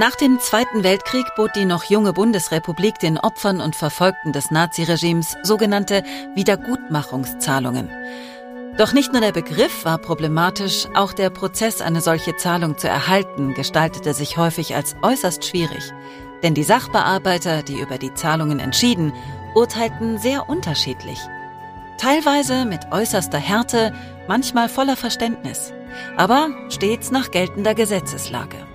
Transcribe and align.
Nach 0.00 0.16
dem 0.16 0.40
Zweiten 0.40 0.82
Weltkrieg 0.82 1.26
bot 1.36 1.54
die 1.54 1.66
noch 1.66 1.84
junge 1.84 2.14
Bundesrepublik 2.14 2.98
den 3.00 3.18
Opfern 3.18 3.60
und 3.60 3.76
Verfolgten 3.76 4.32
des 4.32 4.50
Naziregimes 4.50 5.36
sogenannte 5.42 6.04
Wiedergutmachungszahlungen. 6.34 7.90
Doch 8.78 8.94
nicht 8.94 9.12
nur 9.12 9.20
der 9.20 9.32
Begriff 9.32 9.84
war 9.84 9.98
problematisch, 9.98 10.86
auch 10.94 11.12
der 11.12 11.28
Prozess, 11.28 11.82
eine 11.82 12.00
solche 12.00 12.34
Zahlung 12.34 12.78
zu 12.78 12.88
erhalten, 12.88 13.52
gestaltete 13.52 14.14
sich 14.14 14.38
häufig 14.38 14.74
als 14.74 14.96
äußerst 15.02 15.44
schwierig. 15.44 15.92
Denn 16.42 16.54
die 16.54 16.62
Sachbearbeiter, 16.62 17.62
die 17.62 17.78
über 17.78 17.98
die 17.98 18.14
Zahlungen 18.14 18.58
entschieden, 18.58 19.12
urteilten 19.54 20.16
sehr 20.16 20.48
unterschiedlich. 20.48 21.18
Teilweise 21.98 22.64
mit 22.64 22.90
äußerster 22.90 23.36
Härte, 23.36 23.92
manchmal 24.26 24.70
voller 24.70 24.96
Verständnis, 24.96 25.74
aber 26.16 26.48
stets 26.70 27.10
nach 27.10 27.30
geltender 27.30 27.74
Gesetzeslage. 27.74 28.69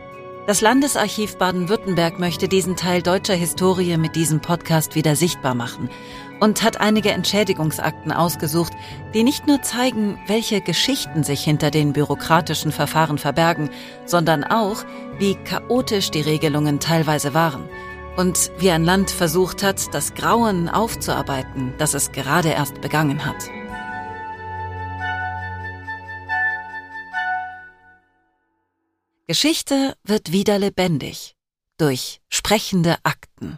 Das 0.47 0.61
Landesarchiv 0.61 1.37
Baden-Württemberg 1.37 2.19
möchte 2.19 2.47
diesen 2.47 2.75
Teil 2.75 3.01
deutscher 3.01 3.33
Historie 3.33 3.97
mit 3.97 4.15
diesem 4.15 4.41
Podcast 4.41 4.93
wieder 4.93 5.15
sichtbar 5.15 5.55
machen 5.55 5.89
und 6.39 6.61
hat 6.61 6.79
einige 6.79 7.09
Entschädigungsakten 7.09 8.11
ausgesucht, 8.11 8.73
die 9.15 9.23
nicht 9.23 9.47
nur 9.47 9.63
zeigen, 9.63 10.19
welche 10.27 10.61
Geschichten 10.61 11.23
sich 11.23 11.43
hinter 11.43 11.71
den 11.71 11.93
bürokratischen 11.93 12.71
Verfahren 12.71 13.17
verbergen, 13.17 13.71
sondern 14.05 14.43
auch, 14.43 14.85
wie 15.17 15.33
chaotisch 15.33 16.11
die 16.11 16.21
Regelungen 16.21 16.79
teilweise 16.79 17.33
waren 17.33 17.67
und 18.15 18.51
wie 18.59 18.69
ein 18.69 18.83
Land 18.83 19.09
versucht 19.09 19.63
hat, 19.63 19.95
das 19.95 20.13
Grauen 20.13 20.69
aufzuarbeiten, 20.69 21.73
das 21.79 21.95
es 21.95 22.11
gerade 22.11 22.49
erst 22.49 22.81
begangen 22.81 23.25
hat. 23.25 23.49
Geschichte 29.27 29.97
wird 30.03 30.31
wieder 30.31 30.59
lebendig 30.59 31.35
durch 31.79 32.21
sprechende 32.29 32.97
Akten. 33.01 33.57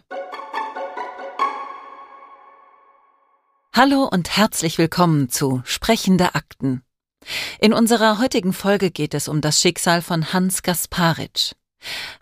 Hallo 3.74 4.08
und 4.10 4.34
herzlich 4.34 4.78
willkommen 4.78 5.28
zu 5.28 5.60
Sprechende 5.66 6.34
Akten. 6.34 6.84
In 7.60 7.74
unserer 7.74 8.18
heutigen 8.18 8.54
Folge 8.54 8.90
geht 8.90 9.12
es 9.12 9.28
um 9.28 9.42
das 9.42 9.60
Schicksal 9.60 10.00
von 10.00 10.32
Hans 10.32 10.62
Gasparitsch. 10.62 11.52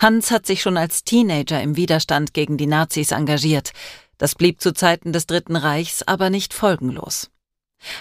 Hans 0.00 0.32
hat 0.32 0.44
sich 0.44 0.60
schon 0.60 0.76
als 0.76 1.04
Teenager 1.04 1.62
im 1.62 1.76
Widerstand 1.76 2.34
gegen 2.34 2.56
die 2.56 2.66
Nazis 2.66 3.12
engagiert. 3.12 3.70
Das 4.18 4.34
blieb 4.34 4.60
zu 4.60 4.74
Zeiten 4.74 5.12
des 5.12 5.28
Dritten 5.28 5.54
Reichs 5.54 6.02
aber 6.02 6.30
nicht 6.30 6.52
folgenlos. 6.52 7.30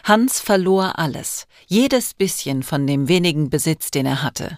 Hans 0.06 0.40
verlor 0.40 0.98
alles, 0.98 1.46
jedes 1.68 2.16
bisschen 2.16 2.64
von 2.64 2.88
dem 2.88 3.08
wenigen 3.08 3.52
Besitz, 3.52 3.92
den 3.92 4.08
er 4.08 4.24
hatte. 4.24 4.58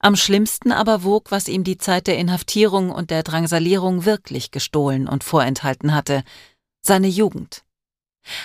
Am 0.00 0.16
schlimmsten 0.16 0.72
aber 0.72 1.02
wog, 1.02 1.30
was 1.30 1.48
ihm 1.48 1.64
die 1.64 1.78
Zeit 1.78 2.06
der 2.06 2.18
Inhaftierung 2.18 2.90
und 2.90 3.10
der 3.10 3.22
Drangsalierung 3.22 4.04
wirklich 4.04 4.50
gestohlen 4.50 5.08
und 5.08 5.24
vorenthalten 5.24 5.94
hatte, 5.94 6.22
seine 6.80 7.08
Jugend. 7.08 7.64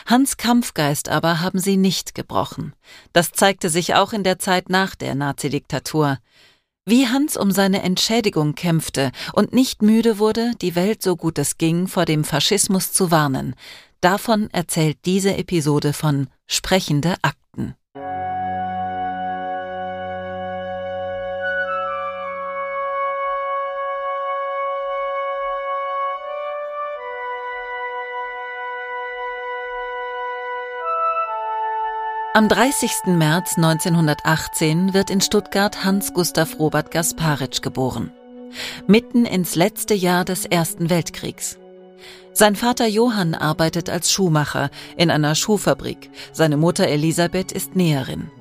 Hans 0.06 0.38
Kampfgeist 0.38 1.10
aber 1.10 1.42
haben 1.42 1.60
sie 1.60 1.78
nicht 1.78 2.16
gebrochen. 2.16 2.74
Das 3.12 3.32
zeigte 3.32 3.70
sich 3.70 3.96
auch 3.96 4.14
in 4.14 4.24
der 4.24 4.40
Zeit 4.40 4.70
nach 4.70 4.96
der 4.96 5.16
Nazidiktatur. 5.16 6.18
Wie 6.86 7.08
Hans 7.08 7.38
um 7.38 7.52
seine 7.52 7.82
Entschädigung 7.82 8.56
kämpfte 8.56 9.12
und 9.34 9.54
nicht 9.54 9.82
müde 9.82 10.20
wurde, 10.20 10.52
die 10.62 10.76
Welt 10.76 11.02
so 11.02 11.16
gut 11.16 11.38
es 11.38 11.58
ging 11.58 11.88
vor 11.88 12.06
dem 12.06 12.24
Faschismus 12.24 12.92
zu 12.92 13.10
warnen, 13.10 13.56
davon 14.02 14.50
erzählt 14.52 14.98
diese 15.06 15.36
Episode 15.36 15.94
von 15.94 16.28
Sprechende 16.46 17.16
Akten. 17.22 17.43
Am 32.36 32.50
30. 32.50 32.92
März 33.06 33.58
1918 33.58 34.96
wird 34.96 35.12
in 35.12 35.22
Stuttgart 35.22 35.86
Hans 35.86 36.16
Gustav 36.16 36.58
Robert 36.58 36.90
Gasparitsch 36.90 37.62
geboren. 37.62 38.12
Mitten 38.88 39.28
ins 39.28 39.54
letzte 39.54 39.94
Jahr 39.94 40.26
des 40.26 40.46
Ersten 40.46 40.90
Weltkriegs. 40.90 41.60
Sein 42.34 42.56
Vater 42.56 42.88
Johann 42.88 43.36
arbeitet 43.36 43.88
als 43.92 44.12
Schuhmacher 44.12 44.72
in 44.98 45.12
einer 45.12 45.36
Schuhfabrik. 45.36 46.10
Seine 46.32 46.58
Mutter 46.58 46.88
Elisabeth 46.88 47.52
ist 47.52 47.76
Näherin. 47.76 48.32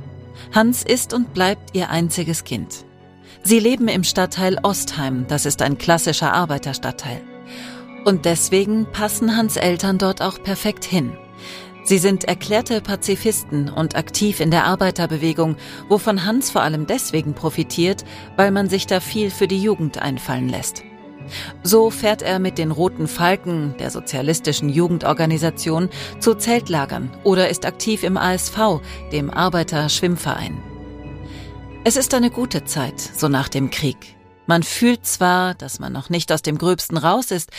Hans 0.54 0.82
ist 0.84 1.12
und 1.12 1.34
bleibt 1.34 1.76
ihr 1.76 1.90
einziges 1.90 2.44
Kind. 2.44 2.86
Sie 3.42 3.58
leben 3.58 3.88
im 3.88 4.04
Stadtteil 4.04 4.58
Ostheim, 4.62 5.26
das 5.28 5.44
ist 5.44 5.60
ein 5.60 5.76
klassischer 5.76 6.32
Arbeiterstadtteil. 6.32 7.20
Und 8.06 8.24
deswegen 8.24 8.90
passen 8.90 9.36
Hans 9.36 9.56
Eltern 9.56 9.98
dort 9.98 10.22
auch 10.22 10.42
perfekt 10.42 10.86
hin. 10.86 11.12
Sie 11.84 11.98
sind 11.98 12.24
erklärte 12.24 12.80
Pazifisten 12.80 13.68
und 13.68 13.96
aktiv 13.96 14.40
in 14.40 14.50
der 14.50 14.64
Arbeiterbewegung, 14.64 15.56
wovon 15.88 16.24
Hans 16.24 16.50
vor 16.50 16.62
allem 16.62 16.86
deswegen 16.86 17.34
profitiert, 17.34 18.04
weil 18.36 18.52
man 18.52 18.68
sich 18.68 18.86
da 18.86 19.00
viel 19.00 19.30
für 19.30 19.48
die 19.48 19.60
Jugend 19.60 19.98
einfallen 19.98 20.48
lässt. 20.48 20.84
So 21.62 21.90
fährt 21.90 22.22
er 22.22 22.38
mit 22.38 22.58
den 22.58 22.70
Roten 22.70 23.08
Falken, 23.08 23.74
der 23.78 23.90
sozialistischen 23.90 24.68
Jugendorganisation, 24.68 25.88
zu 26.20 26.34
Zeltlagern 26.34 27.10
oder 27.24 27.48
ist 27.48 27.66
aktiv 27.66 28.04
im 28.04 28.16
ASV, 28.16 28.80
dem 29.12 29.30
Arbeiter-Schwimmverein. 29.30 30.62
Es 31.84 31.96
ist 31.96 32.14
eine 32.14 32.30
gute 32.30 32.64
Zeit, 32.64 33.00
so 33.00 33.28
nach 33.28 33.48
dem 33.48 33.70
Krieg. 33.70 34.16
Man 34.46 34.62
fühlt 34.62 35.06
zwar, 35.06 35.54
dass 35.54 35.78
man 35.78 35.92
noch 35.92 36.10
nicht 36.10 36.32
aus 36.32 36.42
dem 36.42 36.58
Gröbsten 36.58 36.96
raus 36.96 37.30
ist, 37.30 37.50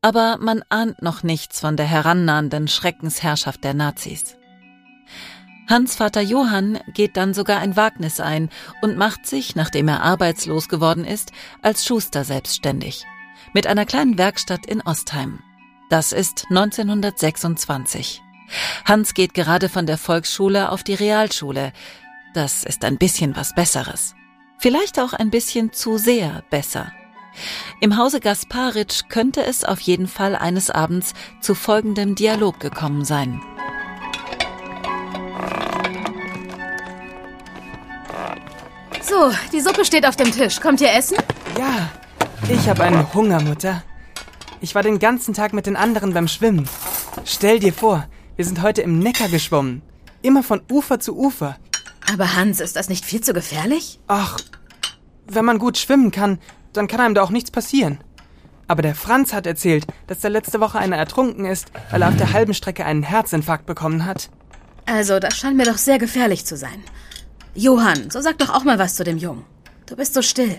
aber 0.00 0.38
man 0.38 0.62
ahnt 0.68 1.00
noch 1.00 1.22
nichts 1.22 1.60
von 1.60 1.76
der 1.76 1.86
herannahenden 1.86 2.68
Schreckensherrschaft 2.68 3.62
der 3.62 3.74
Nazis. 3.74 4.36
Hans 5.68 5.94
Vater 5.94 6.20
Johann 6.20 6.80
geht 6.92 7.16
dann 7.16 7.34
sogar 7.34 7.60
ein 7.60 7.76
Wagnis 7.76 8.18
ein 8.18 8.50
und 8.82 8.96
macht 8.96 9.26
sich, 9.26 9.54
nachdem 9.54 9.88
er 9.88 10.02
arbeitslos 10.02 10.68
geworden 10.68 11.04
ist, 11.04 11.30
als 11.62 11.86
Schuster 11.86 12.24
selbstständig. 12.24 13.04
Mit 13.54 13.66
einer 13.66 13.86
kleinen 13.86 14.18
Werkstatt 14.18 14.66
in 14.66 14.82
Ostheim. 14.82 15.38
Das 15.88 16.12
ist 16.12 16.46
1926. 16.50 18.20
Hans 18.84 19.14
geht 19.14 19.34
gerade 19.34 19.68
von 19.68 19.86
der 19.86 19.98
Volksschule 19.98 20.72
auf 20.72 20.82
die 20.82 20.94
Realschule. 20.94 21.72
Das 22.34 22.64
ist 22.64 22.84
ein 22.84 22.98
bisschen 22.98 23.36
was 23.36 23.54
Besseres. 23.54 24.14
Vielleicht 24.62 25.00
auch 25.00 25.12
ein 25.12 25.30
bisschen 25.30 25.72
zu 25.72 25.98
sehr 25.98 26.44
besser. 26.48 26.92
Im 27.80 27.96
Hause 27.96 28.20
Gasparitsch 28.20 29.08
könnte 29.08 29.44
es 29.44 29.64
auf 29.64 29.80
jeden 29.80 30.06
Fall 30.06 30.36
eines 30.36 30.70
Abends 30.70 31.14
zu 31.40 31.56
folgendem 31.56 32.14
Dialog 32.14 32.60
gekommen 32.60 33.04
sein. 33.04 33.42
So, 39.02 39.32
die 39.52 39.60
Suppe 39.60 39.84
steht 39.84 40.06
auf 40.06 40.14
dem 40.14 40.30
Tisch. 40.30 40.60
Kommt 40.60 40.80
ihr 40.80 40.92
essen? 40.92 41.16
Ja, 41.58 41.90
ich 42.48 42.68
habe 42.68 42.84
einen 42.84 43.12
Hunger, 43.12 43.42
Mutter. 43.42 43.82
Ich 44.60 44.76
war 44.76 44.84
den 44.84 45.00
ganzen 45.00 45.34
Tag 45.34 45.54
mit 45.54 45.66
den 45.66 45.74
anderen 45.74 46.14
beim 46.14 46.28
Schwimmen. 46.28 46.68
Stell 47.24 47.58
dir 47.58 47.72
vor, 47.72 48.06
wir 48.36 48.44
sind 48.44 48.62
heute 48.62 48.82
im 48.82 49.00
Neckar 49.00 49.28
geschwommen. 49.28 49.82
Immer 50.22 50.44
von 50.44 50.62
Ufer 50.70 51.00
zu 51.00 51.16
Ufer. 51.16 51.56
Aber 52.12 52.36
Hans, 52.36 52.60
ist 52.60 52.76
das 52.76 52.88
nicht 52.88 53.04
viel 53.04 53.22
zu 53.22 53.32
gefährlich? 53.32 53.98
Ach, 54.06 54.38
wenn 55.26 55.44
man 55.44 55.58
gut 55.58 55.78
schwimmen 55.78 56.10
kann, 56.10 56.38
dann 56.72 56.86
kann 56.88 57.00
einem 57.00 57.14
da 57.14 57.22
auch 57.22 57.30
nichts 57.30 57.50
passieren. 57.50 57.98
Aber 58.68 58.82
der 58.82 58.94
Franz 58.94 59.32
hat 59.32 59.46
erzählt, 59.46 59.86
dass 60.06 60.20
da 60.20 60.28
letzte 60.28 60.60
Woche 60.60 60.78
einer 60.78 60.96
ertrunken 60.96 61.46
ist, 61.46 61.72
weil 61.90 62.02
er 62.02 62.08
auf 62.08 62.16
der 62.16 62.32
halben 62.32 62.54
Strecke 62.54 62.84
einen 62.84 63.02
Herzinfarkt 63.02 63.66
bekommen 63.66 64.04
hat. 64.04 64.30
Also, 64.86 65.18
das 65.20 65.36
scheint 65.36 65.56
mir 65.56 65.64
doch 65.64 65.78
sehr 65.78 65.98
gefährlich 65.98 66.44
zu 66.44 66.56
sein. 66.56 66.82
Johann, 67.54 68.10
so 68.10 68.20
sag 68.20 68.38
doch 68.38 68.50
auch 68.50 68.64
mal 68.64 68.78
was 68.78 68.94
zu 68.94 69.04
dem 69.04 69.18
Jungen. 69.18 69.44
Du 69.86 69.96
bist 69.96 70.14
so 70.14 70.22
still. 70.22 70.58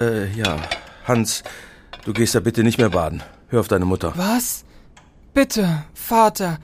Äh, 0.00 0.32
ja. 0.32 0.56
Hans, 1.04 1.42
du 2.04 2.12
gehst 2.12 2.34
da 2.34 2.40
bitte 2.40 2.62
nicht 2.62 2.78
mehr 2.78 2.90
baden. 2.90 3.22
Hör 3.48 3.60
auf 3.60 3.68
deine 3.68 3.84
Mutter. 3.84 4.12
Was? 4.16 4.64
Bitte, 5.34 5.84
Vater. 5.94 6.58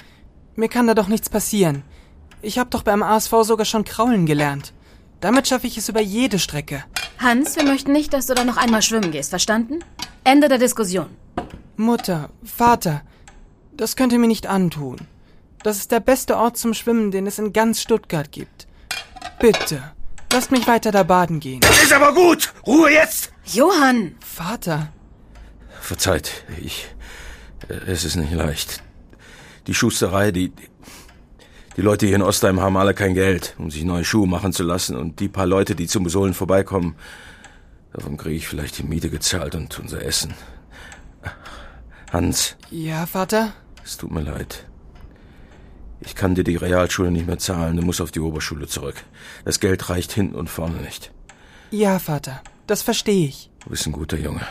Mir 0.54 0.68
kann 0.68 0.86
da 0.86 0.94
doch 0.94 1.08
nichts 1.08 1.28
passieren. 1.28 1.82
Ich 2.40 2.58
hab 2.58 2.70
doch 2.70 2.82
beim 2.82 3.02
ASV 3.02 3.32
sogar 3.42 3.66
schon 3.66 3.84
kraulen 3.84 4.26
gelernt. 4.26 4.72
Damit 5.20 5.48
schaffe 5.48 5.66
ich 5.66 5.76
es 5.76 5.88
über 5.88 6.00
jede 6.00 6.38
Strecke. 6.38 6.84
Hans, 7.18 7.56
wir 7.56 7.64
möchten 7.64 7.92
nicht, 7.92 8.12
dass 8.12 8.26
du 8.26 8.34
da 8.34 8.44
noch 8.44 8.56
einmal 8.56 8.82
schwimmen 8.82 9.10
gehst, 9.10 9.30
verstanden? 9.30 9.80
Ende 10.22 10.48
der 10.48 10.58
Diskussion. 10.58 11.08
Mutter, 11.76 12.30
Vater, 12.44 13.02
das 13.76 13.96
könnt 13.96 14.12
ihr 14.12 14.18
mir 14.18 14.28
nicht 14.28 14.46
antun. 14.46 14.98
Das 15.64 15.78
ist 15.78 15.90
der 15.90 16.00
beste 16.00 16.36
Ort 16.36 16.56
zum 16.56 16.74
Schwimmen, 16.74 17.10
den 17.10 17.26
es 17.26 17.38
in 17.38 17.52
ganz 17.52 17.80
Stuttgart 17.80 18.30
gibt. 18.30 18.68
Bitte, 19.40 19.82
lasst 20.32 20.52
mich 20.52 20.66
weiter 20.68 20.92
da 20.92 21.02
baden 21.02 21.40
gehen. 21.40 21.60
Das 21.60 21.82
ist 21.82 21.92
aber 21.92 22.14
gut! 22.14 22.52
Ruhe 22.66 22.92
jetzt! 22.92 23.32
Johann! 23.44 24.14
Vater. 24.20 24.92
Verzeiht, 25.80 26.44
ich. 26.60 26.86
Es 27.86 28.04
ist 28.04 28.16
nicht 28.16 28.32
leicht. 28.32 28.82
Die 29.66 29.74
Schusterei, 29.74 30.30
die. 30.30 30.52
Die 31.78 31.82
Leute 31.82 32.04
hier 32.06 32.16
in 32.16 32.22
Ostheim 32.22 32.60
haben 32.60 32.76
alle 32.76 32.92
kein 32.92 33.14
Geld, 33.14 33.54
um 33.56 33.70
sich 33.70 33.84
neue 33.84 34.04
Schuhe 34.04 34.28
machen 34.28 34.52
zu 34.52 34.64
lassen. 34.64 34.96
Und 34.96 35.20
die 35.20 35.28
paar 35.28 35.46
Leute, 35.46 35.74
die 35.74 35.86
zum 35.86 36.04
Besohlen 36.04 36.34
vorbeikommen, 36.34 36.96
Davon 37.92 38.16
kriege 38.16 38.36
ich 38.36 38.48
vielleicht 38.48 38.78
die 38.78 38.82
Miete 38.82 39.10
gezahlt 39.10 39.54
und 39.54 39.78
unser 39.78 40.02
Essen. 40.02 40.34
Hans. 42.12 42.56
Ja, 42.70 43.06
Vater? 43.06 43.52
Es 43.84 43.96
tut 43.96 44.10
mir 44.10 44.20
leid. 44.20 44.66
Ich 46.00 46.14
kann 46.14 46.34
dir 46.34 46.44
die 46.44 46.56
Realschule 46.56 47.10
nicht 47.10 47.26
mehr 47.26 47.38
zahlen. 47.38 47.76
Du 47.76 47.82
musst 47.82 48.00
auf 48.00 48.12
die 48.12 48.20
Oberschule 48.20 48.66
zurück. 48.66 48.96
Das 49.44 49.58
Geld 49.58 49.88
reicht 49.88 50.12
hinten 50.12 50.36
und 50.36 50.48
vorne 50.48 50.76
nicht. 50.76 51.12
Ja, 51.70 51.98
Vater. 51.98 52.40
Das 52.66 52.82
verstehe 52.82 53.26
ich. 53.26 53.50
Du 53.64 53.70
bist 53.70 53.86
ein 53.86 53.92
guter 53.92 54.16
Junge. 54.18 54.42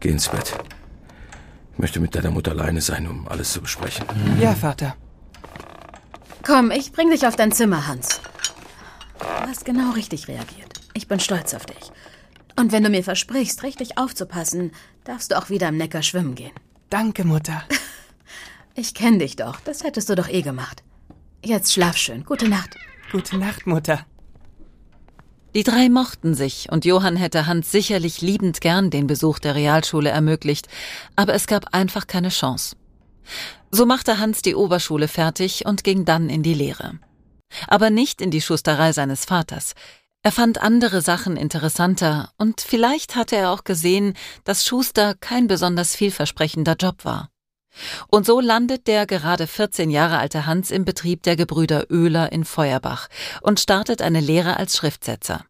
Geh 0.00 0.10
ins 0.10 0.28
Bett. 0.28 0.52
Ich 1.72 1.78
möchte 1.78 2.00
mit 2.00 2.14
deiner 2.14 2.30
Mutter 2.30 2.50
alleine 2.50 2.80
sein, 2.80 3.06
um 3.06 3.26
alles 3.28 3.52
zu 3.52 3.62
besprechen. 3.62 4.04
Ja, 4.40 4.54
Vater. 4.54 4.96
Komm, 6.48 6.70
ich 6.70 6.92
bring 6.92 7.10
dich 7.10 7.26
auf 7.26 7.36
dein 7.36 7.52
Zimmer, 7.52 7.86
Hans. 7.86 8.22
Du 9.18 9.26
hast 9.46 9.66
genau 9.66 9.90
richtig 9.90 10.28
reagiert. 10.28 10.80
Ich 10.94 11.06
bin 11.06 11.20
stolz 11.20 11.52
auf 11.52 11.66
dich. 11.66 11.92
Und 12.56 12.72
wenn 12.72 12.82
du 12.82 12.88
mir 12.88 13.04
versprichst, 13.04 13.62
richtig 13.62 13.98
aufzupassen, 13.98 14.72
darfst 15.04 15.30
du 15.30 15.36
auch 15.36 15.50
wieder 15.50 15.68
am 15.68 15.76
Neckar 15.76 16.02
schwimmen 16.02 16.34
gehen. 16.34 16.52
Danke, 16.90 17.24
Mutter. 17.24 17.62
Ich 18.74 18.94
kenne 18.94 19.18
dich 19.18 19.34
doch. 19.34 19.58
Das 19.60 19.82
hättest 19.82 20.08
du 20.08 20.14
doch 20.14 20.28
eh 20.28 20.40
gemacht. 20.40 20.84
Jetzt 21.44 21.72
schlaf 21.72 21.96
schön. 21.96 22.24
Gute 22.24 22.48
Nacht. 22.48 22.76
Gute 23.10 23.36
Nacht, 23.36 23.66
Mutter. 23.66 24.06
Die 25.56 25.64
drei 25.64 25.88
mochten 25.88 26.34
sich, 26.34 26.68
und 26.70 26.84
Johann 26.84 27.16
hätte 27.16 27.46
Hans 27.46 27.72
sicherlich 27.72 28.20
liebend 28.20 28.60
gern 28.60 28.90
den 28.90 29.08
Besuch 29.08 29.40
der 29.40 29.56
Realschule 29.56 30.10
ermöglicht, 30.10 30.68
aber 31.16 31.34
es 31.34 31.48
gab 31.48 31.74
einfach 31.74 32.06
keine 32.06 32.28
Chance. 32.28 32.76
So 33.70 33.84
machte 33.84 34.18
Hans 34.18 34.42
die 34.42 34.54
Oberschule 34.54 35.08
fertig 35.08 35.66
und 35.66 35.84
ging 35.84 36.04
dann 36.04 36.30
in 36.30 36.42
die 36.42 36.54
Lehre. 36.54 36.98
Aber 37.66 37.90
nicht 37.90 38.20
in 38.20 38.30
die 38.30 38.40
Schusterei 38.40 38.92
seines 38.92 39.24
Vaters. 39.24 39.74
Er 40.22 40.32
fand 40.32 40.60
andere 40.60 41.00
Sachen 41.00 41.36
interessanter, 41.36 42.30
und 42.38 42.60
vielleicht 42.60 43.14
hatte 43.14 43.36
er 43.36 43.52
auch 43.52 43.64
gesehen, 43.64 44.14
dass 44.44 44.64
Schuster 44.64 45.14
kein 45.14 45.46
besonders 45.46 45.94
vielversprechender 45.94 46.76
Job 46.78 47.04
war. 47.04 47.30
Und 48.08 48.26
so 48.26 48.40
landet 48.40 48.86
der 48.86 49.06
gerade 49.06 49.46
14 49.46 49.90
Jahre 49.90 50.18
alte 50.18 50.46
Hans 50.46 50.70
im 50.70 50.84
Betrieb 50.84 51.22
der 51.22 51.36
Gebrüder 51.36 51.86
Oehler 51.90 52.32
in 52.32 52.44
Feuerbach 52.44 53.08
und 53.42 53.60
startet 53.60 54.02
eine 54.02 54.20
Lehre 54.20 54.56
als 54.56 54.76
Schriftsetzer. 54.76 55.44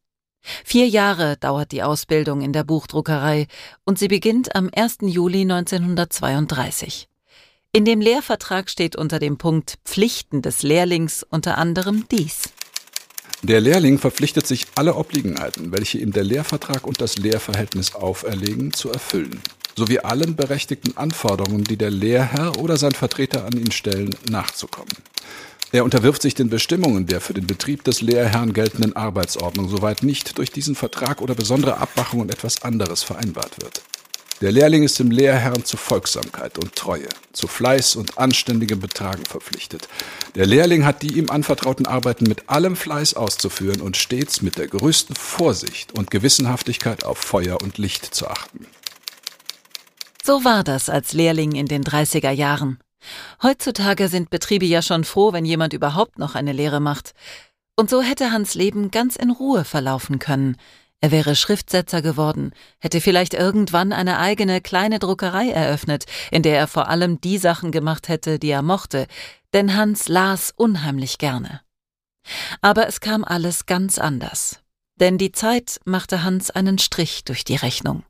Vier 0.64 0.88
Jahre 0.88 1.37
dauert 1.37 1.73
die 1.73 1.82
Ausbildung 1.82 2.43
in 2.43 2.53
der 2.53 2.64
Buchdruckerei 2.64 3.47
und 3.85 3.99
sie 3.99 4.09
beginnt 4.09 4.55
am 4.55 4.71
1. 4.75 4.99
Juli 5.03 5.43
1932. 5.43 7.09
In 7.73 7.85
dem 7.85 8.00
Lehrvertrag 8.00 8.70
steht 8.70 8.97
unter 8.97 9.19
dem 9.19 9.38
Punkt 9.38 9.79
Pflichten 9.85 10.43
des 10.43 10.62
Lehrlings 10.62 11.25
unter 11.29 11.59
anderem 11.59 12.06
dies. 12.11 12.50
Der 13.43 13.61
Lehrling 13.61 13.99
verpflichtet 13.99 14.47
sich, 14.47 14.67
alle 14.75 14.97
Obliegenheiten, 14.97 15.70
welche 15.70 15.99
ihm 15.99 16.12
der 16.12 16.25
Lehrvertrag 16.25 16.87
und 16.87 17.00
das 17.00 17.19
Lehrverhältnis 17.19 17.94
auferlegen, 17.94 18.73
zu 18.73 18.91
erfüllen 18.91 19.41
sowie 19.79 20.00
allen 20.00 20.37
berechtigten 20.37 20.97
Anforderungen, 20.97 21.65
die 21.65 21.76
der 21.76 21.91
Lehrherr 21.91 22.59
oder 22.59 22.76
sein 22.76 22.93
Vertreter 22.93 23.47
an 23.47 23.56
ihn 23.56 23.71
stellen, 23.71 24.11
nachzukommen. 24.29 24.93
Er 25.71 25.85
unterwirft 25.85 26.23
sich 26.23 26.35
den 26.35 26.50
Bestimmungen 26.50 27.06
der 27.06 27.21
für 27.21 27.35
den 27.35 27.47
Betrieb 27.47 27.85
des 27.85 28.00
Lehrherrn 28.00 28.53
geltenden 28.53 28.97
Arbeitsordnung, 28.97 29.69
soweit 29.69 30.03
nicht 30.03 30.37
durch 30.38 30.50
diesen 30.50 30.75
Vertrag 30.75 31.21
oder 31.21 31.35
besondere 31.35 31.79
Abmachungen 31.79 32.29
etwas 32.29 32.62
anderes 32.62 33.03
vereinbart 33.03 33.62
wird. 33.62 33.82
Der 34.40 34.52
Lehrling 34.52 34.85
ist 34.85 35.00
dem 35.00 35.11
Lehrherrn 35.11 35.64
zu 35.64 35.76
Folgsamkeit 35.76 36.58
und 36.58 36.76
Treue, 36.76 37.08
zu 37.32 37.49
Fleiß 37.49 37.96
und 37.96 38.19
anständigem 38.19 38.79
Betragen 38.79 39.25
verpflichtet. 39.25 39.88
Der 40.37 40.46
Lehrling 40.46 40.85
hat 40.85 41.02
die 41.02 41.19
ihm 41.19 41.29
anvertrauten 41.29 41.87
Arbeiten 41.87 42.25
mit 42.25 42.49
allem 42.49 42.76
Fleiß 42.76 43.14
auszuführen 43.14 43.81
und 43.81 43.96
stets 43.96 44.40
mit 44.40 44.56
der 44.56 44.69
größten 44.69 45.17
Vorsicht 45.17 45.99
und 45.99 46.12
Gewissenhaftigkeit 46.12 47.02
auf 47.05 47.19
Feuer 47.19 47.61
und 47.61 47.79
Licht 47.79 48.14
zu 48.14 48.29
achten. 48.29 48.67
So 50.23 50.44
war 50.44 50.62
das 50.62 50.88
als 50.88 51.14
Lehrling 51.14 51.52
in 51.52 51.67
den 51.67 51.82
30er 51.82 52.31
Jahren. 52.31 52.79
Heutzutage 53.43 54.08
sind 54.08 54.31
Betriebe 54.31 54.67
ja 54.67 54.82
schon 54.82 55.02
froh, 55.02 55.32
wenn 55.32 55.44
jemand 55.46 55.73
überhaupt 55.73 56.19
noch 56.19 56.37
eine 56.37 56.52
Lehre 56.52 56.79
macht. 56.79 57.12
Und 57.75 57.90
so 57.90 58.02
hätte 58.02 58.31
Hans 58.31 58.55
Leben 58.55 58.93
ganz 58.93 59.17
in 59.17 59.31
Ruhe 59.31 59.64
verlaufen 59.64 60.20
können. 60.20 60.56
Er 61.00 61.12
wäre 61.12 61.37
Schriftsetzer 61.37 62.03
geworden, 62.03 62.53
hätte 62.81 63.00
vielleicht 63.00 63.35
irgendwann 63.35 63.93
eine 63.93 64.19
eigene 64.19 64.61
kleine 64.61 64.99
Druckerei 64.99 65.50
eröffnet, 65.50 66.06
in 66.33 66.43
der 66.43 66.59
er 66.59 66.67
vor 66.67 66.89
allem 66.89 67.21
die 67.21 67.39
Sachen 67.39 67.71
gemacht 67.71 68.09
hätte, 68.09 68.39
die 68.39 68.50
er 68.50 68.62
mochte, 68.62 69.06
denn 69.55 69.77
Hans 69.77 70.09
las 70.09 70.53
unheimlich 70.56 71.19
gerne. 71.19 71.61
Aber 72.61 72.89
es 72.89 73.00
kam 73.00 73.25
alles 73.25 73.67
ganz 73.67 73.99
anders. 73.99 74.61
Denn 74.97 75.17
die 75.19 75.31
Zeit 75.31 75.81
machte 75.85 76.25
Hans 76.25 76.50
einen 76.50 76.79
Strich 76.79 77.23
durch 77.25 77.45
die 77.45 77.56
Rechnung. 77.56 78.05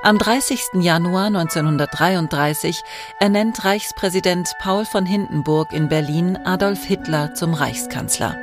Am 0.00 0.16
30. 0.16 0.80
Januar 0.80 1.26
1933 1.26 2.82
ernennt 3.18 3.64
Reichspräsident 3.64 4.48
Paul 4.60 4.84
von 4.84 5.04
Hindenburg 5.04 5.72
in 5.72 5.88
Berlin 5.88 6.38
Adolf 6.44 6.84
Hitler 6.84 7.34
zum 7.34 7.52
Reichskanzler. 7.52 8.36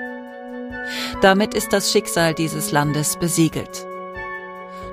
Damit 1.21 1.53
ist 1.53 1.71
das 1.71 1.91
Schicksal 1.91 2.33
dieses 2.33 2.71
Landes 2.71 3.15
besiegelt. 3.15 3.85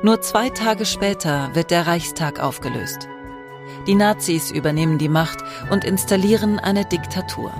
Nur 0.04 0.20
zwei 0.20 0.50
Tage 0.50 0.86
später 0.86 1.50
wird 1.52 1.72
der 1.72 1.88
Reichstag 1.88 2.38
aufgelöst. 2.38 3.08
Die 3.88 3.96
Nazis 3.96 4.52
übernehmen 4.52 4.98
die 4.98 5.08
Macht 5.08 5.38
und 5.70 5.84
installieren 5.84 6.60
eine 6.60 6.84
Diktatur. 6.84 7.52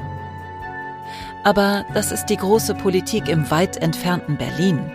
Aber 1.43 1.85
das 1.93 2.13
ist 2.13 2.27
die 2.27 2.37
große 2.37 2.77
Politik 2.77 3.29
im 3.29 3.51
weit 3.51 3.79
entfernten 3.79 4.39
Berlin. 4.39 4.93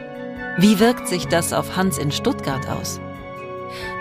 Wie 0.57 0.79
wirkt 0.79 1.09
sich 1.09 1.27
das 1.27 1.51
auf 1.51 1.75
Hans 1.75 1.97
in 1.97 2.11
Stuttgart 2.11 2.67
aus? 2.69 3.01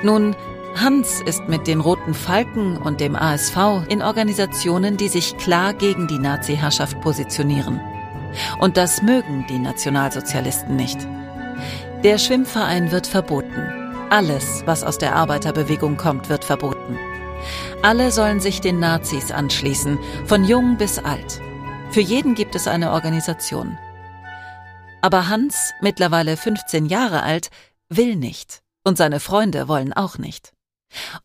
Nun, 0.03 0.37
Hans 0.77 1.23
ist 1.23 1.49
mit 1.49 1.67
den 1.67 1.81
Roten 1.81 2.13
Falken 2.13 2.77
und 2.77 3.01
dem 3.01 3.17
ASV 3.17 3.57
in 3.89 4.03
Organisationen, 4.03 4.99
die 4.99 5.09
sich 5.09 5.37
klar 5.39 5.73
gegen 5.73 6.07
die 6.07 6.19
Nazi-Herrschaft 6.19 7.01
positionieren. 7.01 7.81
Und 8.61 8.77
das 8.77 9.01
mögen 9.01 9.47
die 9.49 9.59
Nationalsozialisten 9.59 10.77
nicht. 10.77 10.99
Der 12.05 12.19
Schwimmverein 12.19 12.93
wird 12.93 13.07
verboten. 13.07 13.73
Alles, 14.11 14.63
was 14.67 14.85
aus 14.85 14.99
der 14.99 15.17
Arbeiterbewegung 15.17 15.97
kommt, 15.97 16.29
wird 16.29 16.45
verboten. 16.45 16.99
Alle 17.83 18.11
sollen 18.11 18.41
sich 18.41 18.61
den 18.61 18.79
Nazis 18.79 19.31
anschließen, 19.31 19.99
von 20.27 20.45
jung 20.45 20.77
bis 20.77 20.99
alt. 20.99 21.41
Für 21.91 22.01
jeden 22.01 22.35
gibt 22.35 22.55
es 22.55 22.69
eine 22.69 22.93
Organisation. 22.93 23.79
Aber 25.01 25.29
Hans, 25.29 25.73
mittlerweile 25.81 26.37
15 26.37 26.87
Jahre 26.87 27.23
alt, 27.23 27.49
will 27.89 28.17
nicht. 28.17 28.63
Und 28.87 28.97
seine 28.97 29.19
Freunde 29.19 29.67
wollen 29.67 29.93
auch 29.93 30.17
nicht. 30.17 30.53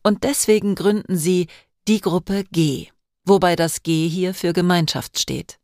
Und 0.02 0.24
deswegen 0.24 0.74
gründen 0.74 1.16
sie 1.16 1.46
die 1.86 2.00
Gruppe 2.00 2.42
G, 2.50 2.88
wobei 3.24 3.54
das 3.54 3.84
G 3.84 4.08
hier 4.08 4.34
für 4.34 4.52
Gemeinschaft 4.52 5.20
steht. 5.20 5.60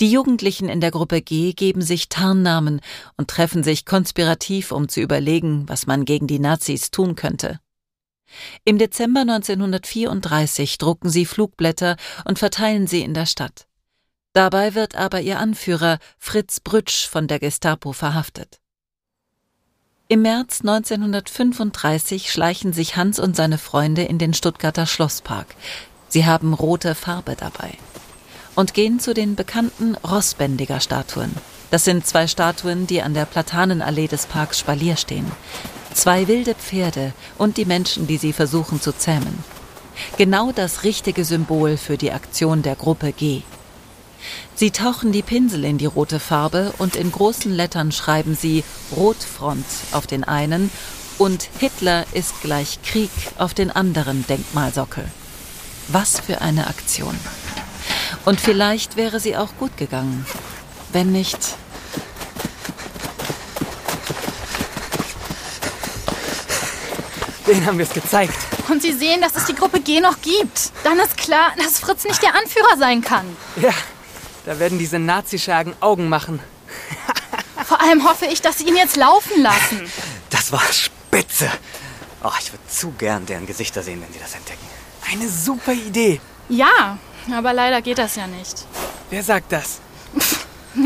Die 0.00 0.10
Jugendlichen 0.10 0.68
in 0.68 0.80
der 0.80 0.90
Gruppe 0.90 1.22
G 1.22 1.52
geben 1.52 1.80
sich 1.80 2.08
Tarnnamen 2.08 2.80
und 3.16 3.30
treffen 3.30 3.62
sich 3.62 3.84
konspirativ, 3.84 4.72
um 4.72 4.88
zu 4.88 5.00
überlegen, 5.00 5.68
was 5.68 5.86
man 5.86 6.06
gegen 6.06 6.26
die 6.26 6.40
Nazis 6.40 6.90
tun 6.90 7.14
könnte. 7.14 7.60
Im 8.64 8.76
Dezember 8.76 9.20
1934 9.20 10.76
drucken 10.78 11.08
sie 11.08 11.24
Flugblätter 11.24 11.94
und 12.24 12.40
verteilen 12.40 12.88
sie 12.88 13.02
in 13.02 13.14
der 13.14 13.26
Stadt. 13.26 13.68
Dabei 14.32 14.74
wird 14.74 14.96
aber 14.96 15.20
ihr 15.20 15.38
Anführer 15.38 16.00
Fritz 16.18 16.58
Brütsch 16.58 17.06
von 17.06 17.28
der 17.28 17.38
Gestapo 17.38 17.92
verhaftet. 17.92 18.60
Im 20.08 20.22
März 20.22 20.60
1935 20.60 22.30
schleichen 22.30 22.72
sich 22.72 22.94
Hans 22.94 23.18
und 23.18 23.34
seine 23.34 23.58
Freunde 23.58 24.02
in 24.02 24.18
den 24.18 24.34
Stuttgarter 24.34 24.86
Schlosspark. 24.86 25.56
Sie 26.06 26.24
haben 26.24 26.54
rote 26.54 26.94
Farbe 26.94 27.34
dabei 27.36 27.72
und 28.54 28.72
gehen 28.72 29.00
zu 29.00 29.14
den 29.14 29.34
bekannten 29.34 29.96
Rossbändiger 29.96 30.78
Statuen. 30.78 31.34
Das 31.72 31.84
sind 31.84 32.06
zwei 32.06 32.28
Statuen, 32.28 32.86
die 32.86 33.02
an 33.02 33.14
der 33.14 33.24
Platanenallee 33.24 34.06
des 34.06 34.26
Parks 34.26 34.60
Spalier 34.60 34.96
stehen. 34.96 35.26
Zwei 35.92 36.28
wilde 36.28 36.54
Pferde 36.54 37.12
und 37.36 37.56
die 37.56 37.64
Menschen, 37.64 38.06
die 38.06 38.18
sie 38.18 38.32
versuchen 38.32 38.80
zu 38.80 38.92
zähmen. 38.92 39.42
Genau 40.18 40.52
das 40.52 40.84
richtige 40.84 41.24
Symbol 41.24 41.76
für 41.76 41.96
die 41.96 42.12
Aktion 42.12 42.62
der 42.62 42.76
Gruppe 42.76 43.10
G. 43.10 43.42
Sie 44.54 44.70
tauchen 44.70 45.12
die 45.12 45.22
Pinsel 45.22 45.64
in 45.64 45.78
die 45.78 45.86
rote 45.86 46.18
Farbe 46.20 46.72
und 46.78 46.96
in 46.96 47.12
großen 47.12 47.52
Lettern 47.52 47.92
schreiben 47.92 48.34
sie 48.34 48.64
Rotfront 48.96 49.64
auf 49.92 50.06
den 50.06 50.24
einen 50.24 50.70
und 51.18 51.48
Hitler 51.58 52.04
ist 52.12 52.40
gleich 52.42 52.78
Krieg 52.82 53.10
auf 53.38 53.54
den 53.54 53.70
anderen 53.70 54.26
Denkmalsockel. 54.26 55.04
Was 55.88 56.20
für 56.20 56.40
eine 56.40 56.66
Aktion. 56.66 57.18
Und 58.24 58.40
vielleicht 58.40 58.96
wäre 58.96 59.20
sie 59.20 59.36
auch 59.36 59.56
gut 59.58 59.76
gegangen, 59.76 60.26
wenn 60.92 61.12
nicht. 61.12 61.38
Den 67.46 67.64
haben 67.64 67.78
wir 67.78 67.86
es 67.86 67.92
gezeigt. 67.94 68.36
und 68.68 68.82
sie 68.82 68.92
sehen, 68.92 69.20
dass 69.20 69.36
es 69.36 69.44
die 69.44 69.54
Gruppe 69.54 69.80
G 69.80 70.00
noch 70.00 70.20
gibt, 70.20 70.72
dann 70.84 70.98
ist 70.98 71.16
klar, 71.16 71.52
dass 71.56 71.78
Fritz 71.78 72.04
nicht 72.04 72.22
der 72.22 72.34
Anführer 72.34 72.76
sein 72.78 73.00
kann. 73.00 73.24
Ja, 73.60 73.70
da 74.46 74.58
werden 74.58 74.78
diese 74.78 74.98
Nazischergen 74.98 75.74
Augen 75.80 76.08
machen. 76.08 76.40
Vor 77.66 77.80
allem 77.80 78.08
hoffe 78.08 78.26
ich, 78.26 78.40
dass 78.40 78.58
sie 78.58 78.68
ihn 78.68 78.76
jetzt 78.76 78.96
laufen 78.96 79.42
lassen. 79.42 79.90
Das 80.30 80.52
war 80.52 80.62
spitze. 80.72 81.50
Oh, 82.22 82.30
ich 82.40 82.52
würde 82.52 82.66
zu 82.68 82.92
gern 82.92 83.26
deren 83.26 83.46
Gesichter 83.46 83.82
sehen, 83.82 84.00
wenn 84.00 84.12
sie 84.12 84.20
das 84.20 84.34
entdecken. 84.34 84.64
Eine 85.12 85.28
super 85.28 85.72
Idee. 85.72 86.20
Ja, 86.48 86.98
aber 87.32 87.52
leider 87.52 87.82
geht 87.82 87.98
das 87.98 88.16
ja 88.16 88.26
nicht. 88.26 88.64
Wer 89.10 89.22
sagt 89.22 89.52
das? 89.52 89.80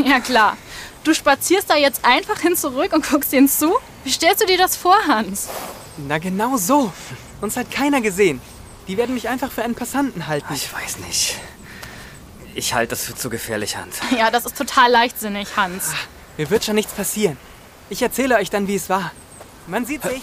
Ja 0.05 0.19
klar. 0.19 0.57
Du 1.03 1.13
spazierst 1.13 1.69
da 1.69 1.75
jetzt 1.75 2.05
einfach 2.05 2.39
hin 2.39 2.55
zurück 2.55 2.93
und 2.93 3.09
guckst 3.09 3.33
ihnen 3.33 3.49
zu? 3.49 3.75
Wie 4.03 4.11
stellst 4.11 4.41
du 4.41 4.45
dir 4.45 4.57
das 4.57 4.75
vor, 4.75 4.95
Hans? 5.07 5.49
Na 5.97 6.17
genau 6.17 6.57
so. 6.57 6.93
Uns 7.41 7.57
hat 7.57 7.69
keiner 7.69 8.01
gesehen. 8.01 8.39
Die 8.87 8.97
werden 8.97 9.13
mich 9.13 9.27
einfach 9.27 9.51
für 9.51 9.63
einen 9.63 9.75
Passanten 9.75 10.27
halten. 10.27 10.53
Ich 10.53 10.71
weiß 10.73 10.99
nicht. 10.99 11.37
Ich 12.53 12.73
halte 12.73 12.91
das 12.91 13.05
für 13.05 13.15
zu 13.15 13.29
gefährlich, 13.29 13.77
Hans. 13.77 13.99
Ja, 14.17 14.29
das 14.29 14.45
ist 14.45 14.57
total 14.57 14.91
leichtsinnig, 14.91 15.55
Hans. 15.55 15.93
Mir 16.37 16.49
wird 16.49 16.65
schon 16.65 16.75
nichts 16.75 16.93
passieren. 16.93 17.37
Ich 17.89 18.01
erzähle 18.01 18.35
euch 18.37 18.49
dann, 18.49 18.67
wie 18.67 18.75
es 18.75 18.89
war. 18.89 19.11
Man 19.67 19.85
sieht 19.85 20.03
sich. 20.03 20.21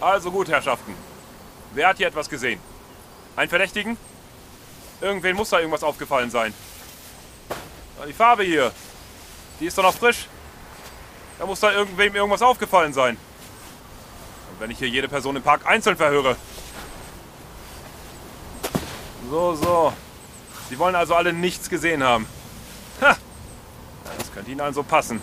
Also 0.00 0.30
gut, 0.30 0.48
Herrschaften. 0.48 0.94
Wer 1.72 1.88
hat 1.88 1.98
hier 1.98 2.08
etwas 2.08 2.28
gesehen? 2.28 2.58
Ein 3.36 3.48
Verdächtigen? 3.48 3.96
Irgendwen 5.00 5.36
muss 5.36 5.50
da 5.50 5.58
irgendwas 5.58 5.82
aufgefallen 5.82 6.30
sein. 6.30 6.52
Die 8.08 8.12
Farbe 8.12 8.42
hier, 8.42 8.72
die 9.60 9.66
ist 9.66 9.76
doch 9.76 9.82
noch 9.82 9.94
frisch. 9.94 10.26
Da 11.40 11.46
muss 11.46 11.58
da 11.58 11.72
irgendwem 11.72 12.14
irgendwas 12.14 12.42
aufgefallen 12.42 12.92
sein. 12.92 13.16
Und 14.52 14.60
wenn 14.60 14.70
ich 14.70 14.78
hier 14.78 14.88
jede 14.88 15.08
Person 15.08 15.36
im 15.36 15.42
Park 15.42 15.62
einzeln 15.64 15.96
verhöre. 15.96 16.36
So, 19.30 19.54
so. 19.54 19.92
Sie 20.68 20.78
wollen 20.78 20.94
also 20.94 21.14
alle 21.14 21.32
nichts 21.32 21.70
gesehen 21.70 22.04
haben. 22.04 22.26
Ha! 23.00 23.16
Das 24.18 24.32
könnte 24.34 24.50
Ihnen 24.50 24.60
also 24.60 24.82
passen. 24.82 25.22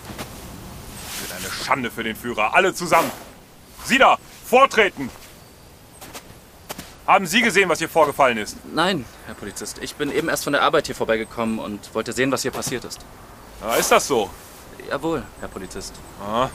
Das 1.05 1.29
wird 1.29 1.39
eine 1.39 1.51
Schande 1.63 1.91
für 1.91 2.03
den 2.03 2.15
Führer. 2.15 2.55
Alle 2.55 2.73
zusammen. 2.73 3.11
Sie 3.85 3.99
da, 3.99 4.17
vortreten! 4.43 5.11
Haben 7.05 7.27
Sie 7.27 7.43
gesehen, 7.43 7.69
was 7.69 7.77
hier 7.77 7.89
vorgefallen 7.89 8.39
ist? 8.39 8.57
Nein, 8.73 9.05
Herr 9.27 9.35
Polizist. 9.35 9.77
Ich 9.83 9.93
bin 9.93 10.11
eben 10.11 10.29
erst 10.29 10.45
von 10.45 10.53
der 10.53 10.63
Arbeit 10.63 10.87
hier 10.87 10.95
vorbeigekommen 10.95 11.59
und 11.59 11.93
wollte 11.93 12.11
sehen, 12.11 12.31
was 12.31 12.41
hier 12.41 12.51
passiert 12.51 12.85
ist. 12.85 13.01
Na, 13.61 13.75
ist 13.75 13.91
das 13.91 14.07
so? 14.07 14.31
Jawohl, 14.89 15.23
Herr 15.39 15.49
Polizist. 15.49 15.93
Aha. 16.21 16.49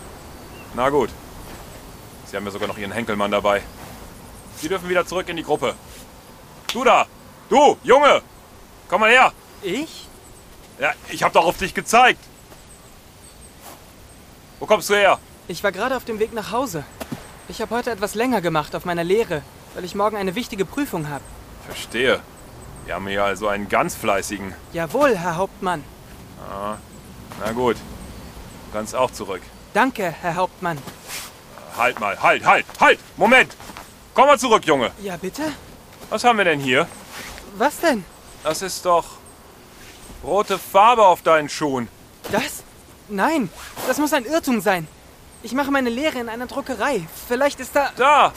Na 0.74 0.88
gut. 0.88 1.10
Sie 2.26 2.36
haben 2.36 2.44
ja 2.44 2.50
sogar 2.50 2.68
noch 2.68 2.78
Ihren 2.78 2.92
Henkelmann 2.92 3.30
dabei. 3.30 3.62
Sie 4.56 4.68
dürfen 4.68 4.88
wieder 4.88 5.06
zurück 5.06 5.28
in 5.28 5.36
die 5.36 5.42
Gruppe. 5.42 5.74
Du 6.72 6.84
da! 6.84 7.06
Du, 7.48 7.76
Junge! 7.82 8.22
Komm 8.88 9.00
mal 9.00 9.10
her! 9.10 9.32
Ich? 9.62 10.08
Ja, 10.78 10.92
ich 11.10 11.22
hab 11.22 11.32
doch 11.32 11.44
auf 11.44 11.58
dich 11.58 11.74
gezeigt. 11.74 12.20
Wo 14.58 14.66
kommst 14.66 14.88
du 14.88 14.94
her? 14.94 15.18
Ich 15.48 15.62
war 15.62 15.72
gerade 15.72 15.96
auf 15.96 16.04
dem 16.04 16.18
Weg 16.18 16.32
nach 16.32 16.52
Hause. 16.52 16.84
Ich 17.48 17.60
habe 17.60 17.74
heute 17.74 17.90
etwas 17.90 18.14
länger 18.14 18.40
gemacht 18.40 18.74
auf 18.74 18.84
meiner 18.84 19.04
Lehre, 19.04 19.42
weil 19.74 19.84
ich 19.84 19.94
morgen 19.94 20.16
eine 20.16 20.34
wichtige 20.34 20.64
Prüfung 20.64 21.08
habe. 21.08 21.24
Verstehe. 21.66 22.20
Wir 22.86 22.94
haben 22.94 23.06
hier 23.06 23.24
also 23.24 23.48
einen 23.48 23.68
ganz 23.68 23.94
fleißigen. 23.94 24.54
Jawohl, 24.72 25.16
Herr 25.16 25.36
Hauptmann. 25.36 25.84
Ah, 26.50 26.76
na 27.40 27.52
gut. 27.52 27.76
Kannst 28.72 28.94
auch 28.94 29.10
zurück. 29.10 29.42
Danke, 29.74 30.14
Herr 30.20 30.34
Hauptmann. 30.34 30.78
Halt 31.76 32.00
mal, 32.00 32.20
halt, 32.22 32.44
halt, 32.44 32.66
halt! 32.80 32.98
Moment! 33.16 33.56
Komm 34.14 34.26
mal 34.26 34.38
zurück, 34.38 34.64
Junge. 34.66 34.90
Ja, 35.02 35.16
bitte? 35.16 35.42
Was 36.10 36.24
haben 36.24 36.38
wir 36.38 36.44
denn 36.44 36.60
hier? 36.60 36.86
Was 37.56 37.78
denn? 37.80 38.04
Das 38.44 38.60
ist 38.60 38.84
doch 38.84 39.04
rote 40.22 40.58
Farbe 40.58 41.06
auf 41.06 41.22
deinen 41.22 41.48
Schuhen. 41.48 41.88
Das? 42.30 42.62
Nein, 43.08 43.50
das 43.86 43.98
muss 43.98 44.12
ein 44.12 44.24
Irrtum 44.24 44.60
sein. 44.60 44.86
Ich 45.42 45.52
mache 45.52 45.70
meine 45.70 45.90
Lehre 45.90 46.18
in 46.18 46.28
einer 46.28 46.46
Druckerei. 46.46 47.06
Vielleicht 47.28 47.60
ist 47.60 47.74
da... 47.74 47.90
Da! 47.96 48.32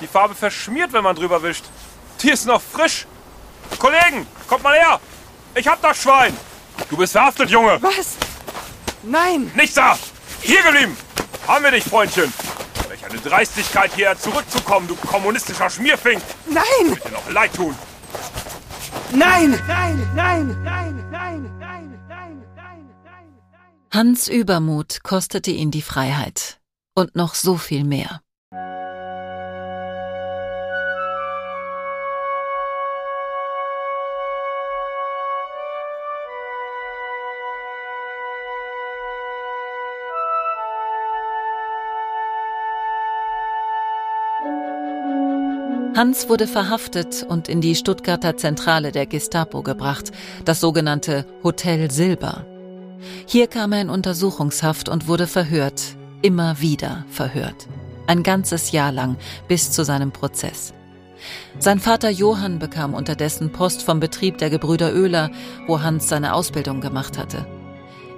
Die 0.00 0.06
Farbe 0.06 0.34
verschmiert, 0.34 0.92
wenn 0.92 1.04
man 1.04 1.16
drüber 1.16 1.42
wischt. 1.42 1.64
Die 2.22 2.30
ist 2.30 2.46
noch 2.46 2.60
frisch. 2.60 3.06
Kollegen, 3.78 4.26
kommt 4.48 4.62
mal 4.62 4.76
her! 4.76 5.00
Ich 5.54 5.66
hab 5.66 5.80
das 5.80 6.02
Schwein! 6.02 6.36
Du 6.88 6.96
bist 6.96 7.12
verhaftet, 7.12 7.50
Junge! 7.50 7.78
Was? 7.80 8.16
Nein! 9.02 9.50
Nichts 9.54 9.74
da! 9.74 9.98
Hier 10.42 10.62
geblieben! 10.62 10.96
Haben 11.46 11.64
wir 11.64 11.70
dich, 11.70 11.84
Freundchen! 11.84 12.32
Welch 12.88 13.04
eine 13.04 13.18
Dreistigkeit, 13.18 13.94
hierher 13.94 14.18
zurückzukommen, 14.18 14.88
du 14.88 14.94
kommunistischer 14.94 15.70
Schmierfink! 15.70 16.22
Nein! 16.46 16.90
Wird 16.90 17.04
dir 17.04 17.12
noch 17.12 17.30
leid 17.30 17.54
tun! 17.54 17.74
Nein! 19.12 19.58
Nein! 19.66 20.08
Nein! 20.14 20.62
Nein! 20.62 21.10
Nein! 21.10 21.50
Nein! 21.58 22.00
Nein! 22.08 22.42
Nein! 22.58 22.90
Hans 23.92 24.28
Übermut 24.28 25.02
kostete 25.02 25.50
ihn 25.50 25.70
die 25.70 25.82
Freiheit. 25.82 26.60
Und 26.94 27.16
noch 27.16 27.34
so 27.34 27.56
viel 27.56 27.84
mehr. 27.84 28.20
Hans 45.96 46.28
wurde 46.28 46.46
verhaftet 46.46 47.26
und 47.28 47.48
in 47.48 47.60
die 47.60 47.74
Stuttgarter 47.74 48.36
Zentrale 48.36 48.92
der 48.92 49.06
Gestapo 49.06 49.62
gebracht, 49.62 50.12
das 50.44 50.60
sogenannte 50.60 51.26
Hotel 51.42 51.90
Silber. 51.90 52.46
Hier 53.26 53.48
kam 53.48 53.72
er 53.72 53.80
in 53.80 53.90
Untersuchungshaft 53.90 54.88
und 54.88 55.08
wurde 55.08 55.26
verhört, 55.26 55.82
immer 56.22 56.60
wieder 56.60 57.04
verhört. 57.08 57.66
Ein 58.06 58.22
ganzes 58.22 58.70
Jahr 58.70 58.92
lang, 58.92 59.16
bis 59.48 59.72
zu 59.72 59.84
seinem 59.84 60.12
Prozess. 60.12 60.74
Sein 61.58 61.80
Vater 61.80 62.08
Johann 62.08 62.60
bekam 62.60 62.94
unterdessen 62.94 63.50
Post 63.50 63.82
vom 63.82 63.98
Betrieb 63.98 64.38
der 64.38 64.48
Gebrüder 64.48 64.94
Oehler, 64.94 65.30
wo 65.66 65.82
Hans 65.82 66.08
seine 66.08 66.34
Ausbildung 66.34 66.80
gemacht 66.80 67.18
hatte. 67.18 67.46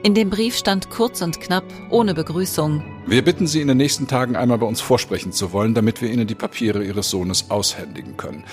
In 0.03 0.15
dem 0.15 0.31
Brief 0.31 0.57
stand 0.57 0.91
kurz 0.91 1.23
und 1.23 1.41
knapp, 1.41 1.65
ohne 1.91 2.13
Begrüßung, 2.13 2.83
Wir 3.05 3.23
bitten 3.23 3.47
Sie 3.47 3.61
in 3.61 3.69
den 3.69 3.77
nächsten 3.77 4.07
Tagen 4.07 4.37
einmal 4.37 4.59
bei 4.59 4.67
uns 4.67 4.81
vorsprechen 4.81 5.33
zu 5.33 5.53
wollen, 5.53 5.75
damit 5.75 6.01
wir 6.01 6.11
Ihnen 6.11 6.27
die 6.27 6.37
Papiere 6.37 6.85
Ihres 6.85 7.11
Sohnes 7.11 7.51
aushändigen 7.51 8.17
können. 8.17 8.45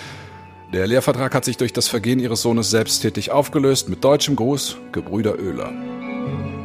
Der 0.73 0.87
Lehrvertrag 0.87 1.33
hat 1.33 1.45
sich 1.45 1.57
durch 1.57 1.73
das 1.73 1.87
Vergehen 1.87 2.19
Ihres 2.19 2.41
Sohnes 2.41 2.69
selbsttätig 2.69 3.31
aufgelöst. 3.31 3.89
Mit 3.89 4.03
deutschem 4.03 4.35
Gruß, 4.35 4.77
Gebrüder 4.91 5.39
Oehler. 5.39 5.71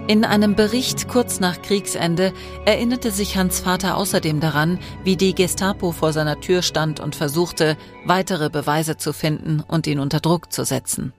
In 0.06 0.26
einem 0.26 0.54
Bericht 0.54 1.08
kurz 1.08 1.40
nach 1.40 1.62
Kriegsende 1.62 2.34
erinnerte 2.66 3.10
sich 3.10 3.36
Hans 3.38 3.60
Vater 3.60 3.96
außerdem 3.96 4.40
daran, 4.40 4.78
wie 5.02 5.16
die 5.16 5.34
Gestapo 5.34 5.92
vor 5.92 6.12
seiner 6.12 6.40
Tür 6.40 6.60
stand 6.60 7.00
und 7.00 7.16
versuchte, 7.16 7.78
weitere 8.04 8.50
Beweise 8.50 8.98
zu 8.98 9.14
finden 9.14 9.62
und 9.66 9.86
ihn 9.86 10.00
unter 10.00 10.20
Druck 10.20 10.52
zu 10.52 10.64
setzen. 10.64 11.14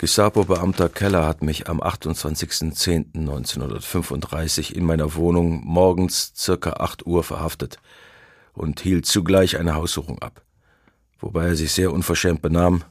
Gestapo-Beamter 0.00 0.88
Keller 0.88 1.26
hat 1.26 1.42
mich 1.42 1.68
am 1.68 1.82
28.10.1935 1.82 4.72
in 4.72 4.86
meiner 4.86 5.14
Wohnung 5.14 5.60
morgens 5.62 6.32
circa 6.34 6.72
8 6.72 7.04
Uhr 7.04 7.22
verhaftet 7.22 7.76
und 8.54 8.80
hielt 8.80 9.04
zugleich 9.04 9.58
eine 9.58 9.74
Haussuchung 9.74 10.18
ab. 10.20 10.40
Wobei 11.18 11.48
er 11.48 11.54
sich 11.54 11.72
sehr 11.72 11.92
unverschämt 11.92 12.40
benahm, 12.40 12.82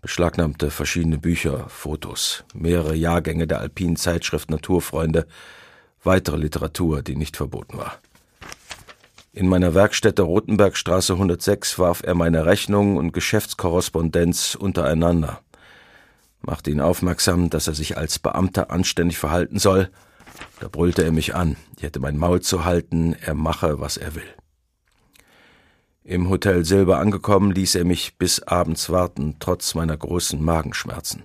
beschlagnahmte 0.00 0.72
verschiedene 0.72 1.18
Bücher, 1.18 1.68
Fotos, 1.68 2.42
mehrere 2.52 2.96
Jahrgänge 2.96 3.46
der 3.46 3.60
alpinen 3.60 3.94
Zeitschrift 3.94 4.50
Naturfreunde, 4.50 5.28
weitere 6.02 6.36
Literatur, 6.36 7.02
die 7.02 7.14
nicht 7.14 7.36
verboten 7.36 7.78
war. 7.78 8.00
In 9.32 9.46
meiner 9.46 9.74
Werkstätte 9.74 10.22
Rotenbergstraße 10.22 11.12
106 11.12 11.78
warf 11.78 12.02
er 12.02 12.16
meine 12.16 12.44
Rechnungen 12.44 12.96
und 12.96 13.12
Geschäftskorrespondenz 13.12 14.56
untereinander, 14.56 15.42
machte 16.42 16.70
ihn 16.70 16.80
aufmerksam, 16.80 17.50
dass 17.50 17.66
er 17.66 17.74
sich 17.74 17.96
als 17.96 18.18
Beamter 18.18 18.70
anständig 18.70 19.18
verhalten 19.18 19.58
soll. 19.58 19.90
Da 20.60 20.68
brüllte 20.68 21.04
er 21.04 21.12
mich 21.12 21.34
an, 21.34 21.56
ich 21.76 21.82
hätte 21.82 22.00
mein 22.00 22.16
Maul 22.16 22.40
zu 22.40 22.64
halten, 22.64 23.14
er 23.14 23.34
mache, 23.34 23.80
was 23.80 23.96
er 23.96 24.14
will. 24.14 24.34
Im 26.02 26.28
Hotel 26.28 26.64
Silber 26.64 26.98
angekommen, 26.98 27.52
ließ 27.52 27.74
er 27.74 27.84
mich 27.84 28.16
bis 28.16 28.42
abends 28.42 28.90
warten, 28.90 29.36
trotz 29.38 29.74
meiner 29.74 29.96
großen 29.96 30.42
Magenschmerzen. 30.42 31.24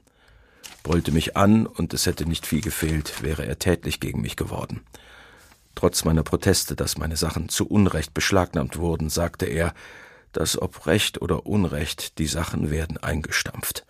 Brüllte 0.83 1.11
mich 1.11 1.35
an, 1.35 1.65
und 1.65 1.93
es 1.93 2.05
hätte 2.05 2.27
nicht 2.27 2.45
viel 2.45 2.61
gefehlt, 2.61 3.23
wäre 3.23 3.45
er 3.45 3.57
tätlich 3.57 3.99
gegen 3.99 4.21
mich 4.21 4.35
geworden. 4.35 4.81
Trotz 5.73 6.05
meiner 6.05 6.23
Proteste, 6.23 6.75
dass 6.75 6.97
meine 6.97 7.17
Sachen 7.17 7.49
zu 7.49 7.67
Unrecht 7.67 8.13
beschlagnahmt 8.13 8.77
wurden, 8.77 9.09
sagte 9.09 9.45
er, 9.45 9.73
dass 10.31 10.61
ob 10.61 10.85
Recht 10.85 11.21
oder 11.21 11.45
Unrecht 11.45 12.19
die 12.19 12.27
Sachen 12.27 12.69
werden 12.69 12.97
eingestampft. 12.97 13.85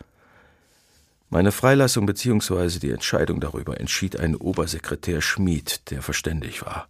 Meine 1.29 1.51
Freilassung 1.51 2.05
bzw. 2.05 2.79
die 2.79 2.91
Entscheidung 2.91 3.39
darüber 3.39 3.79
entschied 3.79 4.19
ein 4.19 4.35
Obersekretär 4.35 5.21
Schmid, 5.21 5.89
der 5.89 6.01
verständig 6.01 6.61
war 6.61 6.87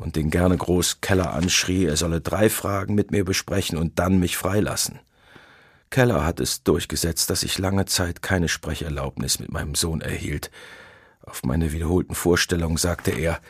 und 0.00 0.16
den 0.16 0.30
gerne 0.30 0.56
groß 0.56 1.00
Keller 1.00 1.32
anschrie, 1.34 1.84
er 1.84 1.96
solle 1.96 2.20
drei 2.20 2.48
Fragen 2.48 2.94
mit 2.94 3.10
mir 3.10 3.24
besprechen 3.24 3.78
und 3.78 3.98
dann 3.98 4.18
mich 4.18 4.36
freilassen. 4.36 4.98
Keller 5.90 6.24
hat 6.24 6.40
es 6.40 6.62
durchgesetzt, 6.62 7.30
dass 7.30 7.42
ich 7.42 7.58
lange 7.58 7.84
Zeit 7.84 8.22
keine 8.22 8.48
Sprecherlaubnis 8.48 9.40
mit 9.40 9.50
meinem 9.50 9.74
Sohn 9.74 10.00
erhielt. 10.00 10.50
Auf 11.22 11.42
meine 11.42 11.72
wiederholten 11.72 12.14
Vorstellungen 12.14 12.76
sagte 12.76 13.10
er, 13.10 13.40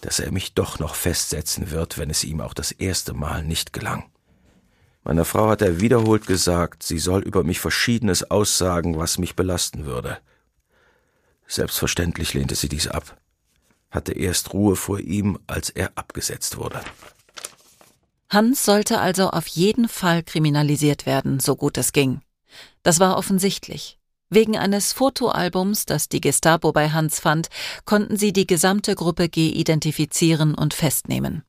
dass 0.00 0.20
er 0.20 0.32
mich 0.32 0.54
doch 0.54 0.78
noch 0.78 0.94
festsetzen 0.94 1.70
wird, 1.70 1.98
wenn 1.98 2.10
es 2.10 2.24
ihm 2.24 2.40
auch 2.40 2.54
das 2.54 2.72
erste 2.72 3.14
Mal 3.14 3.44
nicht 3.44 3.72
gelang. 3.72 4.04
Meiner 5.08 5.24
Frau 5.24 5.48
hat 5.48 5.62
er 5.62 5.80
wiederholt 5.80 6.26
gesagt, 6.26 6.82
sie 6.82 6.98
soll 6.98 7.22
über 7.22 7.42
mich 7.42 7.60
Verschiedenes 7.60 8.30
aussagen, 8.30 8.98
was 8.98 9.16
mich 9.16 9.36
belasten 9.36 9.86
würde. 9.86 10.18
Selbstverständlich 11.46 12.34
lehnte 12.34 12.54
sie 12.54 12.68
dies 12.68 12.88
ab, 12.88 13.16
hatte 13.90 14.12
erst 14.12 14.52
Ruhe 14.52 14.76
vor 14.76 15.00
ihm, 15.00 15.38
als 15.46 15.70
er 15.70 15.92
abgesetzt 15.94 16.58
wurde. 16.58 16.82
Hans 18.28 18.66
sollte 18.66 19.00
also 19.00 19.30
auf 19.30 19.46
jeden 19.46 19.88
Fall 19.88 20.22
kriminalisiert 20.22 21.06
werden, 21.06 21.40
so 21.40 21.56
gut 21.56 21.78
es 21.78 21.92
ging. 21.92 22.20
Das 22.82 23.00
war 23.00 23.16
offensichtlich. 23.16 23.98
Wegen 24.28 24.58
eines 24.58 24.92
Fotoalbums, 24.92 25.86
das 25.86 26.10
die 26.10 26.20
Gestapo 26.20 26.72
bei 26.72 26.90
Hans 26.90 27.18
fand, 27.18 27.48
konnten 27.86 28.18
sie 28.18 28.34
die 28.34 28.46
gesamte 28.46 28.94
Gruppe 28.94 29.30
G 29.30 29.48
identifizieren 29.48 30.54
und 30.54 30.74
festnehmen. 30.74 31.44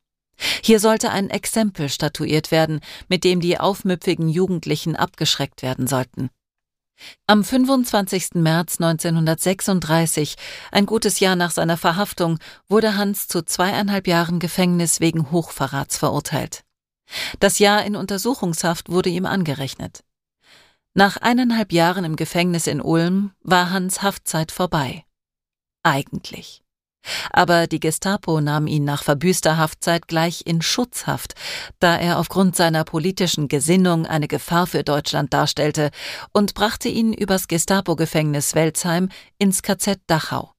Hier 0.63 0.79
sollte 0.79 1.11
ein 1.11 1.29
Exempel 1.29 1.89
statuiert 1.89 2.51
werden, 2.51 2.79
mit 3.07 3.23
dem 3.23 3.41
die 3.41 3.59
aufmüpfigen 3.59 4.29
Jugendlichen 4.29 4.95
abgeschreckt 4.95 5.61
werden 5.61 5.87
sollten. 5.87 6.29
Am 7.27 7.43
25. 7.43 8.35
März 8.35 8.79
1936, 8.81 10.35
ein 10.71 10.85
gutes 10.85 11.19
Jahr 11.19 11.35
nach 11.35 11.51
seiner 11.51 11.77
Verhaftung, 11.77 12.39
wurde 12.67 12.97
Hans 12.97 13.27
zu 13.27 13.41
zweieinhalb 13.41 14.07
Jahren 14.07 14.39
Gefängnis 14.39 14.99
wegen 14.99 15.31
Hochverrats 15.31 15.97
verurteilt. 15.97 16.63
Das 17.39 17.59
Jahr 17.59 17.85
in 17.85 17.95
Untersuchungshaft 17.95 18.89
wurde 18.89 19.09
ihm 19.09 19.25
angerechnet. 19.25 20.03
Nach 20.93 21.17
eineinhalb 21.17 21.71
Jahren 21.71 22.03
im 22.03 22.15
Gefängnis 22.15 22.67
in 22.67 22.81
Ulm 22.81 23.31
war 23.41 23.69
Hans 23.69 24.01
Haftzeit 24.01 24.51
vorbei. 24.51 25.05
Eigentlich. 25.83 26.63
Aber 27.31 27.67
die 27.67 27.79
Gestapo 27.79 28.41
nahm 28.41 28.67
ihn 28.67 28.83
nach 28.83 29.03
verbüßter 29.03 29.57
Haftzeit 29.57 30.07
gleich 30.07 30.43
in 30.45 30.61
Schutzhaft, 30.61 31.35
da 31.79 31.95
er 31.95 32.19
aufgrund 32.19 32.55
seiner 32.55 32.83
politischen 32.83 33.47
Gesinnung 33.47 34.05
eine 34.05 34.27
Gefahr 34.27 34.67
für 34.67 34.83
Deutschland 34.83 35.33
darstellte 35.33 35.91
und 36.33 36.53
brachte 36.53 36.89
ihn 36.89 37.13
übers 37.13 37.47
Gestapo-Gefängnis 37.47 38.55
Welzheim 38.55 39.09
ins 39.37 39.61
KZ 39.63 39.99
Dachau. 40.07 40.53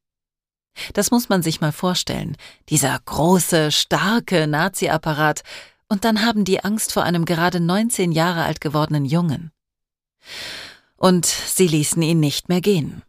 Das 0.95 1.11
muss 1.11 1.29
man 1.29 1.43
sich 1.43 1.61
mal 1.61 1.73
vorstellen, 1.73 2.37
dieser 2.69 2.99
große, 3.05 3.71
starke 3.71 4.47
Nazi-Apparat, 4.47 5.43
und 5.89 6.05
dann 6.05 6.25
haben 6.25 6.45
die 6.45 6.63
Angst 6.63 6.93
vor 6.93 7.03
einem 7.03 7.25
gerade 7.25 7.59
19 7.59 8.13
Jahre 8.13 8.45
alt 8.45 8.61
gewordenen 8.61 9.05
Jungen. 9.05 9.51
Und 10.97 11.27
sie 11.27 11.67
ließen 11.67 12.01
ihn 12.01 12.21
nicht 12.21 12.49
mehr 12.49 12.61
gehen. 12.61 13.03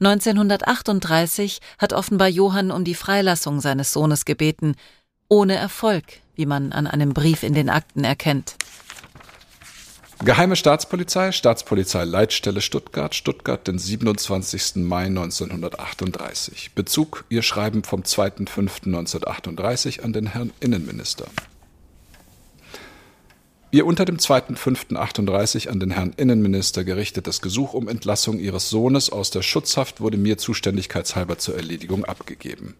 1938 0.00 1.60
hat 1.78 1.92
offenbar 1.92 2.28
Johann 2.28 2.70
um 2.70 2.84
die 2.84 2.94
Freilassung 2.94 3.60
seines 3.60 3.92
Sohnes 3.92 4.24
gebeten, 4.24 4.76
ohne 5.28 5.56
Erfolg, 5.56 6.04
wie 6.34 6.46
man 6.46 6.72
an 6.72 6.86
einem 6.86 7.14
Brief 7.14 7.42
in 7.42 7.54
den 7.54 7.70
Akten 7.70 8.04
erkennt. 8.04 8.56
Geheime 10.24 10.56
Staatspolizei, 10.56 11.32
Staatspolizei 11.32 12.04
Leitstelle 12.04 12.60
Stuttgart, 12.62 13.14
Stuttgart, 13.14 13.66
den 13.66 13.78
27. 13.78 14.76
Mai 14.76 15.06
1938. 15.06 16.70
Bezug 16.74 17.24
Ihr 17.28 17.42
Schreiben 17.42 17.82
vom 17.84 18.02
2.5.1938 18.02 20.00
an 20.02 20.12
den 20.14 20.28
Herrn 20.28 20.52
Innenminister. 20.60 21.26
Ihr 23.74 23.86
unter 23.86 24.04
dem 24.04 24.18
2.5.38 24.18 25.68
an 25.68 25.80
den 25.80 25.90
Herrn 25.90 26.12
Innenminister 26.16 26.84
gerichtetes 26.84 27.40
Gesuch 27.40 27.74
um 27.74 27.88
Entlassung 27.88 28.38
Ihres 28.38 28.70
Sohnes 28.70 29.10
aus 29.10 29.32
der 29.32 29.42
Schutzhaft 29.42 30.00
wurde 30.00 30.16
mir 30.16 30.38
zuständigkeitshalber 30.38 31.38
zur 31.38 31.56
Erledigung 31.56 32.04
abgegeben. 32.04 32.76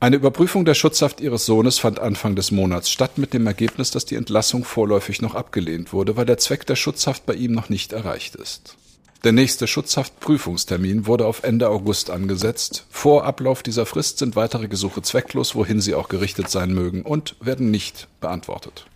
Eine 0.00 0.16
Überprüfung 0.16 0.64
der 0.64 0.72
Schutzhaft 0.72 1.20
Ihres 1.20 1.44
Sohnes 1.44 1.78
fand 1.78 1.98
Anfang 1.98 2.34
des 2.34 2.50
Monats 2.50 2.90
statt, 2.90 3.18
mit 3.18 3.34
dem 3.34 3.46
Ergebnis, 3.46 3.90
dass 3.90 4.06
die 4.06 4.14
Entlassung 4.14 4.64
vorläufig 4.64 5.20
noch 5.20 5.34
abgelehnt 5.34 5.92
wurde, 5.92 6.16
weil 6.16 6.24
der 6.24 6.38
Zweck 6.38 6.66
der 6.66 6.76
Schutzhaft 6.76 7.26
bei 7.26 7.34
ihm 7.34 7.52
noch 7.52 7.68
nicht 7.68 7.92
erreicht 7.92 8.34
ist. 8.34 8.78
Der 9.24 9.32
nächste 9.32 9.66
Schutzhaftprüfungstermin 9.66 11.06
wurde 11.06 11.26
auf 11.26 11.42
Ende 11.42 11.68
August 11.68 12.08
angesetzt. 12.08 12.86
Vor 12.88 13.26
Ablauf 13.26 13.62
dieser 13.62 13.84
Frist 13.84 14.16
sind 14.16 14.34
weitere 14.34 14.68
Gesuche 14.68 15.02
zwecklos, 15.02 15.54
wohin 15.54 15.82
sie 15.82 15.94
auch 15.94 16.08
gerichtet 16.08 16.48
sein 16.48 16.72
mögen, 16.72 17.02
und 17.02 17.36
werden 17.38 17.70
nicht 17.70 18.08
beantwortet. 18.22 18.86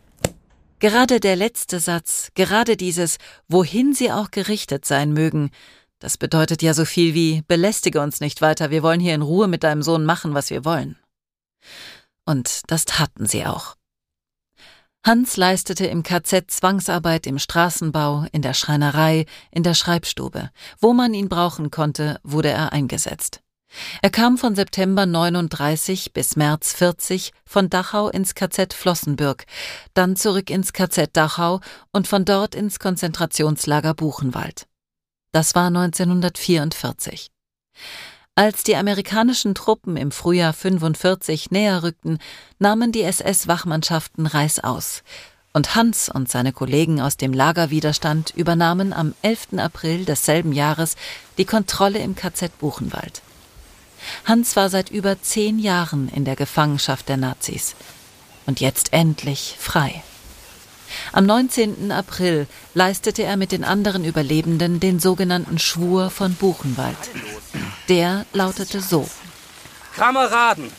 Gerade 0.82 1.20
der 1.20 1.36
letzte 1.36 1.78
Satz, 1.78 2.32
gerade 2.34 2.76
dieses, 2.76 3.18
wohin 3.46 3.94
sie 3.94 4.10
auch 4.10 4.32
gerichtet 4.32 4.84
sein 4.84 5.12
mögen, 5.12 5.52
das 6.00 6.18
bedeutet 6.18 6.60
ja 6.60 6.74
so 6.74 6.84
viel 6.84 7.14
wie, 7.14 7.42
belästige 7.46 8.00
uns 8.00 8.18
nicht 8.18 8.40
weiter, 8.40 8.72
wir 8.72 8.82
wollen 8.82 8.98
hier 8.98 9.14
in 9.14 9.22
Ruhe 9.22 9.46
mit 9.46 9.62
deinem 9.62 9.82
Sohn 9.82 10.04
machen, 10.04 10.34
was 10.34 10.50
wir 10.50 10.64
wollen. 10.64 10.98
Und 12.24 12.62
das 12.66 12.84
taten 12.84 13.26
sie 13.26 13.46
auch. 13.46 13.76
Hans 15.06 15.36
leistete 15.36 15.86
im 15.86 16.02
KZ 16.02 16.50
Zwangsarbeit 16.50 17.28
im 17.28 17.38
Straßenbau, 17.38 18.26
in 18.32 18.42
der 18.42 18.52
Schreinerei, 18.52 19.26
in 19.52 19.62
der 19.62 19.74
Schreibstube. 19.74 20.50
Wo 20.80 20.94
man 20.94 21.14
ihn 21.14 21.28
brauchen 21.28 21.70
konnte, 21.70 22.18
wurde 22.24 22.48
er 22.48 22.72
eingesetzt. 22.72 23.40
Er 24.02 24.10
kam 24.10 24.38
von 24.38 24.54
September 24.54 25.06
39 25.06 26.12
bis 26.12 26.36
März 26.36 26.72
40 26.74 27.32
von 27.44 27.70
Dachau 27.70 28.08
ins 28.08 28.34
KZ 28.34 28.74
Flossenbürg, 28.74 29.44
dann 29.94 30.16
zurück 30.16 30.50
ins 30.50 30.72
KZ 30.72 31.16
Dachau 31.16 31.60
und 31.92 32.08
von 32.08 32.24
dort 32.24 32.54
ins 32.54 32.78
Konzentrationslager 32.78 33.94
Buchenwald. 33.94 34.66
Das 35.32 35.54
war 35.54 35.68
1944. 35.68 37.30
Als 38.34 38.62
die 38.62 38.76
amerikanischen 38.76 39.54
Truppen 39.54 39.96
im 39.96 40.10
Frühjahr 40.10 40.52
45 40.52 41.50
näher 41.50 41.82
rückten, 41.82 42.18
nahmen 42.58 42.92
die 42.92 43.02
SS-Wachmannschaften 43.02 44.26
Reißaus. 44.26 45.02
Und 45.52 45.74
Hans 45.74 46.08
und 46.08 46.30
seine 46.30 46.52
Kollegen 46.52 46.98
aus 47.00 47.18
dem 47.18 47.34
Lagerwiderstand 47.34 48.32
übernahmen 48.34 48.94
am 48.94 49.14
11. 49.20 49.58
April 49.58 50.06
desselben 50.06 50.52
Jahres 50.52 50.96
die 51.36 51.44
Kontrolle 51.44 51.98
im 51.98 52.14
KZ 52.14 52.58
Buchenwald. 52.58 53.20
Hans 54.24 54.56
war 54.56 54.70
seit 54.70 54.90
über 54.90 55.20
zehn 55.20 55.58
Jahren 55.58 56.08
in 56.08 56.24
der 56.24 56.36
Gefangenschaft 56.36 57.08
der 57.08 57.16
Nazis. 57.16 57.74
Und 58.46 58.60
jetzt 58.60 58.92
endlich 58.92 59.56
frei. 59.58 60.02
Am 61.12 61.26
19. 61.26 61.90
April 61.90 62.46
leistete 62.74 63.22
er 63.22 63.36
mit 63.36 63.52
den 63.52 63.64
anderen 63.64 64.04
Überlebenden 64.04 64.80
den 64.80 65.00
sogenannten 65.00 65.58
Schwur 65.58 66.10
von 66.10 66.34
Buchenwald. 66.34 66.96
Der 67.88 68.26
lautete 68.32 68.80
so. 68.80 69.08
Kameraden, 69.96 70.70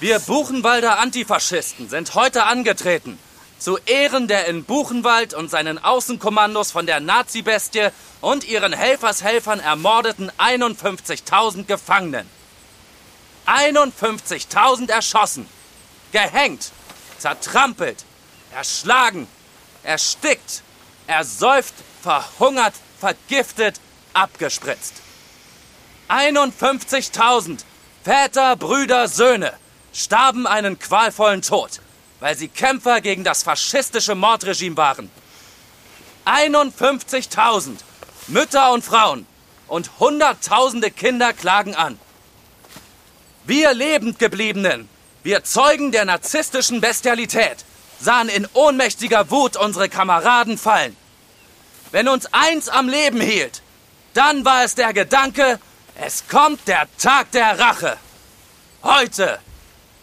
wir 0.00 0.18
Buchenwalder 0.18 0.98
Antifaschisten 0.98 1.88
sind 1.88 2.14
heute 2.14 2.44
angetreten, 2.44 3.18
zu 3.64 3.78
Ehren 3.86 4.28
der 4.28 4.46
in 4.46 4.62
Buchenwald 4.64 5.32
und 5.32 5.50
seinen 5.50 5.82
Außenkommandos 5.82 6.70
von 6.70 6.84
der 6.84 7.00
Nazi-Bestie 7.00 7.88
und 8.20 8.44
ihren 8.44 8.74
Helfershelfern 8.74 9.58
ermordeten 9.58 10.30
51.000 10.36 11.64
Gefangenen. 11.64 12.28
51.000 13.46 14.90
erschossen, 14.90 15.48
gehängt, 16.12 16.72
zertrampelt, 17.16 18.04
erschlagen, 18.54 19.26
erstickt, 19.82 20.62
ersäuft, 21.06 21.72
verhungert, 22.02 22.74
vergiftet, 23.00 23.80
abgespritzt. 24.12 24.96
51.000 26.10 27.60
Väter, 28.04 28.56
Brüder, 28.56 29.08
Söhne 29.08 29.54
starben 29.94 30.46
einen 30.46 30.78
qualvollen 30.78 31.40
Tod 31.40 31.80
weil 32.24 32.38
sie 32.38 32.48
Kämpfer 32.48 33.02
gegen 33.02 33.22
das 33.22 33.42
faschistische 33.42 34.14
Mordregime 34.14 34.78
waren. 34.78 35.10
51.000 36.24 37.76
Mütter 38.28 38.72
und 38.72 38.82
Frauen 38.82 39.26
und 39.68 39.90
Hunderttausende 39.98 40.90
Kinder 40.90 41.34
klagen 41.34 41.74
an. 41.74 41.98
Wir 43.44 43.74
Lebendgebliebenen, 43.74 44.88
wir 45.22 45.44
Zeugen 45.44 45.92
der 45.92 46.06
narzisstischen 46.06 46.80
Bestialität, 46.80 47.66
sahen 48.00 48.30
in 48.30 48.48
ohnmächtiger 48.54 49.30
Wut 49.30 49.58
unsere 49.58 49.90
Kameraden 49.90 50.56
fallen. 50.56 50.96
Wenn 51.92 52.08
uns 52.08 52.24
eins 52.32 52.70
am 52.70 52.88
Leben 52.88 53.20
hielt, 53.20 53.60
dann 54.14 54.46
war 54.46 54.64
es 54.64 54.74
der 54.74 54.94
Gedanke, 54.94 55.60
es 55.96 56.24
kommt 56.26 56.66
der 56.68 56.88
Tag 56.96 57.32
der 57.32 57.58
Rache. 57.58 57.98
Heute 58.82 59.40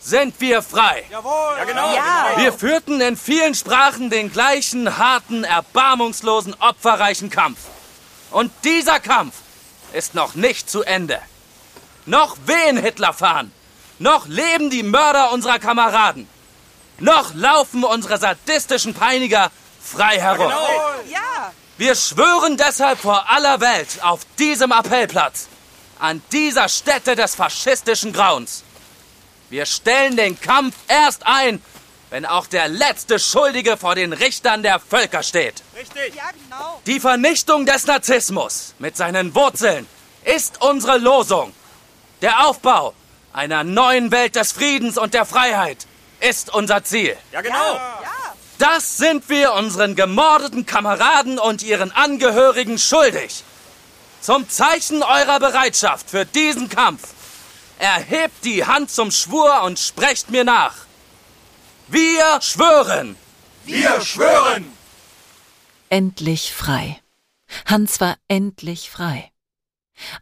sind 0.02 0.40
wir 0.40 0.62
frei. 0.62 1.04
Jawohl. 1.10 1.56
Ja, 1.58 1.64
genau. 1.66 1.96
Ja. 1.96 2.26
Wir 2.38 2.54
führten 2.54 3.02
in 3.02 3.16
vielen 3.16 3.56
Sprachen 3.56 4.10
den 4.10 4.32
gleichen 4.32 4.98
harten, 4.98 5.44
erbarmungslosen, 5.44 6.56
opferreichen 6.60 7.30
Kampf. 7.30 7.60
Und 8.32 8.52
dieser 8.64 9.00
Kampf 9.00 9.36
ist 9.94 10.16
noch 10.16 10.36
nicht 10.36 10.70
zu 10.70 10.84
Ende. 10.84 11.20
Noch 12.06 12.38
wehen 12.46 12.78
Hitlerfahnen. 12.78 13.52
Noch 14.00 14.28
leben 14.28 14.70
die 14.70 14.84
Mörder 14.84 15.32
unserer 15.32 15.60
Kameraden. 15.60 16.28
Noch 17.00 17.34
laufen 17.36 17.84
unsere 17.84 18.18
sadistischen 18.18 18.94
Peiniger 18.94 19.52
frei 19.82 20.20
herum. 20.20 20.52
Ja. 21.10 21.52
Wir 21.78 21.96
schwören 21.96 22.58
deshalb 22.58 23.00
vor 23.00 23.30
aller 23.30 23.60
Welt 23.60 24.00
auf 24.02 24.22
diesem 24.38 24.72
Appellplatz, 24.72 25.48
an 26.00 26.22
dieser 26.32 26.70
Stätte 26.70 27.16
des 27.16 27.36
faschistischen 27.36 28.14
Grauens. 28.14 28.64
Wir 29.52 29.66
stellen 29.66 30.16
den 30.16 30.40
Kampf 30.40 30.74
erst 30.88 31.28
ein, 31.28 31.62
wenn 32.10 32.26
auch 32.26 32.48
der 32.48 32.70
letzte 32.70 33.20
Schuldige 33.20 33.76
vor 33.76 33.96
den 33.96 34.14
Richtern 34.14 34.64
der 34.64 34.80
Völker 34.80 35.24
steht. 35.24 35.62
Richtig. 35.78 36.16
Ja, 36.16 36.32
genau. 36.32 36.82
Die 36.86 37.02
Vernichtung 37.02 37.66
des 37.66 37.86
Narzissmus 37.86 38.74
mit 38.80 38.96
seinen 38.96 39.36
Wurzeln 39.36 39.86
ist 40.24 40.62
unsere 40.62 41.00
Losung. 41.00 41.52
Der 42.22 42.48
Aufbau 42.48 42.94
einer 43.34 43.66
neuen 43.66 44.10
Welt 44.12 44.38
des 44.38 44.54
Friedens 44.54 44.98
und 44.98 45.14
der 45.14 45.26
Freiheit 45.26 45.86
ist 46.22 46.54
unser 46.54 46.86
Ziel. 46.86 47.18
Ja, 47.34 47.42
genau. 47.42 47.74
Ja. 47.76 48.02
Das 48.58 48.96
sind 48.96 49.28
wir 49.28 49.52
unseren 49.52 49.96
gemordeten 49.98 50.66
Kameraden 50.66 51.38
und 51.40 51.62
ihren 51.62 51.92
Angehörigen 51.92 52.80
schuldig. 52.80 53.44
Zum 54.22 54.48
Zeichen 54.48 55.04
eurer 55.04 55.42
Bereitschaft 55.42 56.10
für 56.10 56.26
diesen 56.26 56.70
Kampf 56.70 57.02
erhebt 57.82 58.46
die 58.46 58.63
Hand 58.63 58.91
zum 58.91 59.10
Schwur 59.10 59.63
und 59.63 59.80
sprecht 59.80 60.30
mir 60.30 60.44
nach. 60.44 60.76
Wir 61.88 62.39
schwören. 62.41 63.15
Wir 63.65 64.00
schwören. 64.02 64.65
Endlich 65.89 66.54
frei. 66.54 67.02
Hans 67.65 68.00
war 68.00 68.15
endlich 68.28 68.89
frei. 68.89 69.32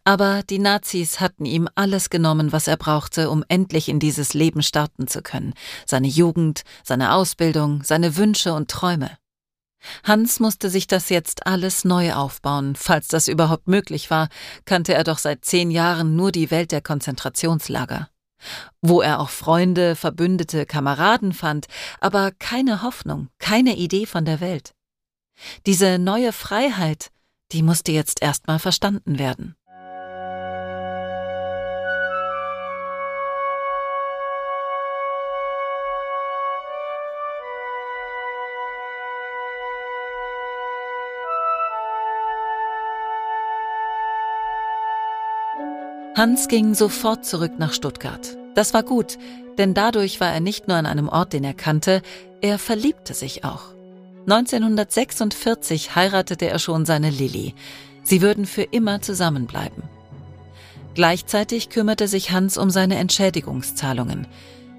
Aber 0.04 0.42
die 0.50 0.60
Nazis 0.60 1.20
hatten 1.20 1.46
ihm 1.46 1.70
alles 1.76 2.10
genommen, 2.10 2.52
was 2.52 2.68
er 2.68 2.78
brauchte, 2.78 3.30
um 3.30 3.44
endlich 3.50 3.88
in 3.90 4.00
dieses 4.00 4.34
Leben 4.34 4.64
starten 4.64 5.08
zu 5.08 5.22
können. 5.22 5.54
Seine 5.86 6.08
Jugend, 6.08 6.64
seine 6.84 7.14
Ausbildung, 7.14 7.84
seine 7.84 8.16
Wünsche 8.16 8.54
und 8.54 8.72
Träume. 8.72 9.18
Hans 10.04 10.40
musste 10.40 10.70
sich 10.70 10.88
das 10.88 11.10
jetzt 11.10 11.48
alles 11.48 11.86
neu 11.86 12.14
aufbauen. 12.14 12.76
Falls 12.76 13.08
das 13.08 13.28
überhaupt 13.28 13.68
möglich 13.68 14.10
war, 14.10 14.30
kannte 14.66 14.94
er 14.94 15.04
doch 15.04 15.18
seit 15.18 15.46
zehn 15.46 15.72
Jahren 15.72 16.16
nur 16.16 16.32
die 16.32 16.52
Welt 16.52 16.72
der 16.72 16.82
Konzentrationslager. 16.82 18.10
Wo 18.82 19.02
er 19.02 19.20
auch 19.20 19.30
Freunde, 19.30 19.96
Verbündete, 19.96 20.66
Kameraden 20.66 21.34
fand, 21.34 21.68
aber 22.00 22.32
keine 22.32 22.82
Hoffnung, 22.82 23.30
keine 23.38 23.76
Idee 23.76 24.06
von 24.06 24.26
der 24.26 24.40
Welt. 24.40 24.74
Diese 25.66 26.00
neue 26.00 26.34
Freiheit, 26.34 27.12
die 27.52 27.64
musste 27.64 27.92
jetzt 27.92 28.22
erstmal 28.22 28.60
verstanden 28.60 29.20
werden. 29.20 29.56
Hans 46.20 46.50
ging 46.50 46.76
sofort 46.76 47.26
zurück 47.26 47.54
nach 47.60 47.72
Stuttgart. 47.72 48.36
Das 48.54 48.74
war 48.74 48.84
gut, 48.84 49.18
denn 49.58 49.74
dadurch 49.74 50.20
war 50.20 50.34
er 50.34 50.42
nicht 50.42 50.68
nur 50.68 50.76
an 50.76 50.86
einem 50.86 51.08
Ort, 51.08 51.32
den 51.32 51.46
er 51.46 51.54
kannte, 51.54 52.02
er 52.42 52.60
verliebte 52.60 53.14
sich 53.14 53.46
auch. 53.46 53.74
1946 54.28 55.96
heiratete 55.96 56.50
er 56.50 56.60
schon 56.60 56.86
seine 56.86 57.10
Lilly. 57.10 57.56
Sie 58.04 58.22
würden 58.22 58.46
für 58.46 58.64
immer 58.64 59.02
zusammenbleiben. 59.02 59.84
Gleichzeitig 60.94 61.70
kümmerte 61.70 62.10
sich 62.10 62.32
Hans 62.32 62.58
um 62.58 62.70
seine 62.70 62.98
Entschädigungszahlungen. 62.98 64.28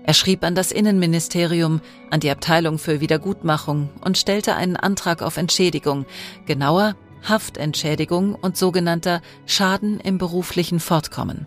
Er 0.04 0.12
schrieb 0.12 0.44
an 0.44 0.54
das 0.54 0.72
Innenministerium, 0.72 1.80
an 2.10 2.20
die 2.20 2.30
Abteilung 2.30 2.78
für 2.78 3.00
Wiedergutmachung 3.00 3.88
und 4.04 4.18
stellte 4.18 4.56
einen 4.56 4.76
Antrag 4.76 5.22
auf 5.22 5.38
Entschädigung, 5.38 6.04
genauer 6.44 6.96
Haftentschädigung 7.22 8.34
und 8.34 8.56
sogenannter 8.56 9.20
Schaden 9.46 10.00
im 10.00 10.18
beruflichen 10.18 10.80
Fortkommen. 10.80 11.46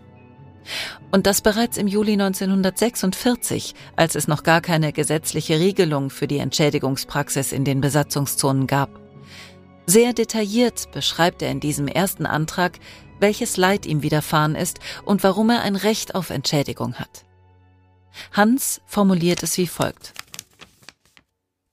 Und 1.10 1.26
das 1.26 1.42
bereits 1.42 1.76
im 1.76 1.86
Juli 1.86 2.12
1946, 2.12 3.74
als 3.96 4.14
es 4.14 4.28
noch 4.28 4.42
gar 4.42 4.60
keine 4.60 4.92
gesetzliche 4.92 5.58
Regelung 5.58 6.10
für 6.10 6.26
die 6.26 6.38
Entschädigungspraxis 6.38 7.52
in 7.52 7.64
den 7.64 7.80
Besatzungszonen 7.80 8.66
gab. 8.66 9.00
Sehr 9.86 10.14
detailliert 10.14 10.90
beschreibt 10.92 11.42
er 11.42 11.50
in 11.50 11.60
diesem 11.60 11.86
ersten 11.86 12.24
Antrag, 12.24 12.78
welches 13.20 13.56
Leid 13.56 13.86
ihm 13.86 14.02
widerfahren 14.02 14.54
ist 14.54 14.78
und 15.04 15.22
warum 15.22 15.50
er 15.50 15.62
ein 15.62 15.76
Recht 15.76 16.14
auf 16.14 16.30
Entschädigung 16.30 16.94
hat. 16.94 17.24
Hans 18.32 18.80
formuliert 18.86 19.42
es 19.42 19.58
wie 19.58 19.66
folgt. 19.66 20.14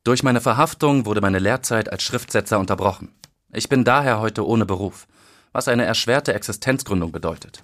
Durch 0.04 0.24
meine 0.24 0.42
Verhaftung 0.42 1.06
wurde 1.06 1.22
meine 1.22 1.40
Lehrzeit 1.40 1.92
als 1.92 2.04
Schriftsetzer 2.04 2.60
unterbrochen. 2.60 3.14
Ich 3.54 3.68
bin 3.68 3.84
daher 3.84 4.20
heute 4.20 4.48
ohne 4.48 4.66
Beruf, 4.66 5.08
was 5.52 5.68
eine 5.68 5.84
erschwerte 5.84 6.34
Existenzgründung 6.34 7.12
bedeutet. 7.12 7.60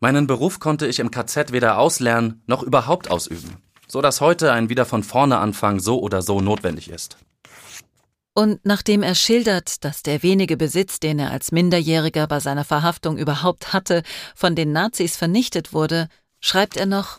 Meinen 0.00 0.26
Beruf 0.26 0.58
konnte 0.58 0.86
ich 0.86 1.00
im 1.00 1.10
KZ 1.10 1.52
weder 1.52 1.78
auslernen 1.78 2.42
noch 2.46 2.62
überhaupt 2.62 3.10
ausüben, 3.10 3.56
so 3.88 4.00
dass 4.00 4.20
heute 4.20 4.52
ein 4.52 4.68
wieder 4.70 4.86
von 4.86 5.02
vorne 5.02 5.38
Anfang 5.38 5.80
so 5.80 6.00
oder 6.00 6.22
so 6.22 6.40
notwendig 6.40 6.90
ist. 6.90 7.18
Und 8.34 8.60
nachdem 8.64 9.02
er 9.02 9.14
schildert, 9.14 9.84
dass 9.84 10.02
der 10.02 10.22
wenige 10.22 10.58
Besitz, 10.58 11.00
den 11.00 11.18
er 11.18 11.30
als 11.30 11.52
Minderjähriger 11.52 12.26
bei 12.26 12.40
seiner 12.40 12.64
Verhaftung 12.64 13.16
überhaupt 13.16 13.72
hatte, 13.72 14.02
von 14.34 14.54
den 14.54 14.72
Nazis 14.72 15.16
vernichtet 15.16 15.72
wurde, 15.72 16.08
schreibt 16.40 16.76
er 16.76 16.84
noch 16.86 17.18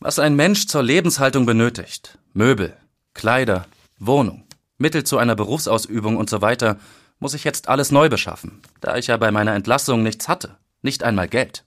Was 0.00 0.18
ein 0.18 0.34
Mensch 0.34 0.66
zur 0.66 0.82
Lebenshaltung 0.82 1.46
benötigt, 1.46 2.18
Möbel, 2.32 2.76
Kleider, 3.14 3.66
Wohnung, 3.98 4.44
Mittel 4.78 5.04
zu 5.04 5.18
einer 5.18 5.36
Berufsausübung 5.36 6.16
und 6.16 6.28
so 6.28 6.40
muss 7.20 7.34
ich 7.34 7.44
jetzt 7.44 7.68
alles 7.68 7.92
neu 7.92 8.08
beschaffen, 8.08 8.60
da 8.80 8.96
ich 8.96 9.06
ja 9.06 9.16
bei 9.16 9.30
meiner 9.30 9.54
Entlassung 9.54 10.02
nichts 10.02 10.26
hatte, 10.26 10.56
nicht 10.82 11.04
einmal 11.04 11.28
Geld. 11.28 11.64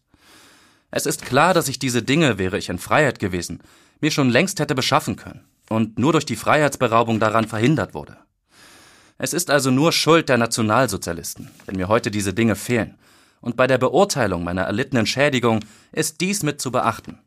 Es 0.92 1.06
ist 1.06 1.26
klar, 1.26 1.54
dass 1.54 1.70
ich 1.70 1.80
diese 1.80 2.04
Dinge, 2.04 2.38
wäre 2.38 2.58
ich 2.58 2.70
in 2.70 2.80
Freiheit 2.80 3.20
gewesen, 3.20 3.62
mir 4.02 4.12
schon 4.12 4.30
längst 4.30 4.60
hätte 4.60 4.76
beschaffen 4.76 5.16
können 5.16 5.46
und 5.70 5.98
nur 5.98 6.12
durch 6.12 6.26
die 6.26 6.36
Freiheitsberaubung 6.36 7.20
daran 7.20 7.48
verhindert 7.48 7.94
wurde. 7.94 8.18
Es 9.18 9.34
ist 9.34 9.50
also 9.50 9.72
nur 9.72 9.92
Schuld 9.92 10.28
der 10.28 10.38
Nationalsozialisten, 10.38 11.50
wenn 11.66 11.78
mir 11.78 11.88
heute 11.88 12.12
diese 12.12 12.34
Dinge 12.34 12.56
fehlen, 12.56 12.98
und 13.42 13.58
bei 13.58 13.68
der 13.68 13.78
Beurteilung 13.78 14.44
meiner 14.44 14.63
erlittenen 14.63 15.06
Schädigung 15.06 15.60
ist 15.92 16.22
dies 16.22 16.44
mit 16.44 16.62
zu 16.62 16.72
beachten. 16.72 17.20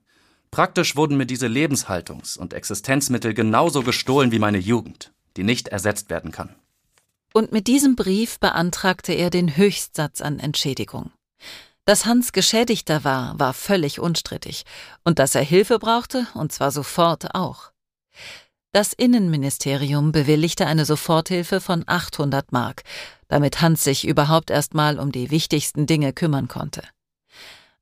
Praktisch 0.50 0.96
wurden 0.96 1.16
mir 1.16 1.26
diese 1.26 1.46
Lebenshaltungs- 1.46 2.38
und 2.38 2.54
Existenzmittel 2.54 3.34
genauso 3.34 3.82
gestohlen 3.82 4.32
wie 4.32 4.38
meine 4.38 4.58
Jugend, 4.58 5.12
die 5.36 5.44
nicht 5.44 5.68
ersetzt 5.68 6.08
werden 6.08 6.32
kann. 6.32 6.54
Und 7.36 7.52
mit 7.52 7.66
diesem 7.66 7.96
Brief 7.96 8.40
beantragte 8.40 9.12
er 9.12 9.28
den 9.28 9.58
Höchstsatz 9.58 10.22
an 10.22 10.38
Entschädigung. 10.38 11.10
Dass 11.84 12.06
Hans 12.06 12.32
Geschädigter 12.32 13.04
war, 13.04 13.38
war 13.38 13.52
völlig 13.52 14.00
unstrittig, 14.00 14.64
und 15.04 15.18
dass 15.18 15.34
er 15.34 15.42
Hilfe 15.42 15.78
brauchte, 15.78 16.26
und 16.32 16.50
zwar 16.50 16.70
sofort 16.70 17.34
auch. 17.34 17.72
Das 18.72 18.94
Innenministerium 18.94 20.12
bewilligte 20.12 20.66
eine 20.66 20.86
Soforthilfe 20.86 21.60
von 21.60 21.84
800 21.86 22.52
Mark, 22.52 22.84
damit 23.28 23.60
Hans 23.60 23.84
sich 23.84 24.06
überhaupt 24.08 24.48
erstmal 24.48 24.98
um 24.98 25.12
die 25.12 25.30
wichtigsten 25.30 25.84
Dinge 25.84 26.14
kümmern 26.14 26.48
konnte. 26.48 26.84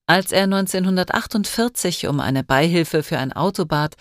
Als 0.07 0.33
er 0.33 0.45
1948 0.45 2.09
um 2.09 2.19
eine 2.19 2.43
Beihilfe 2.43 3.05
für 3.05 3.19
ein 3.19 3.33
Auto 3.33 3.67
bat, 3.67 3.95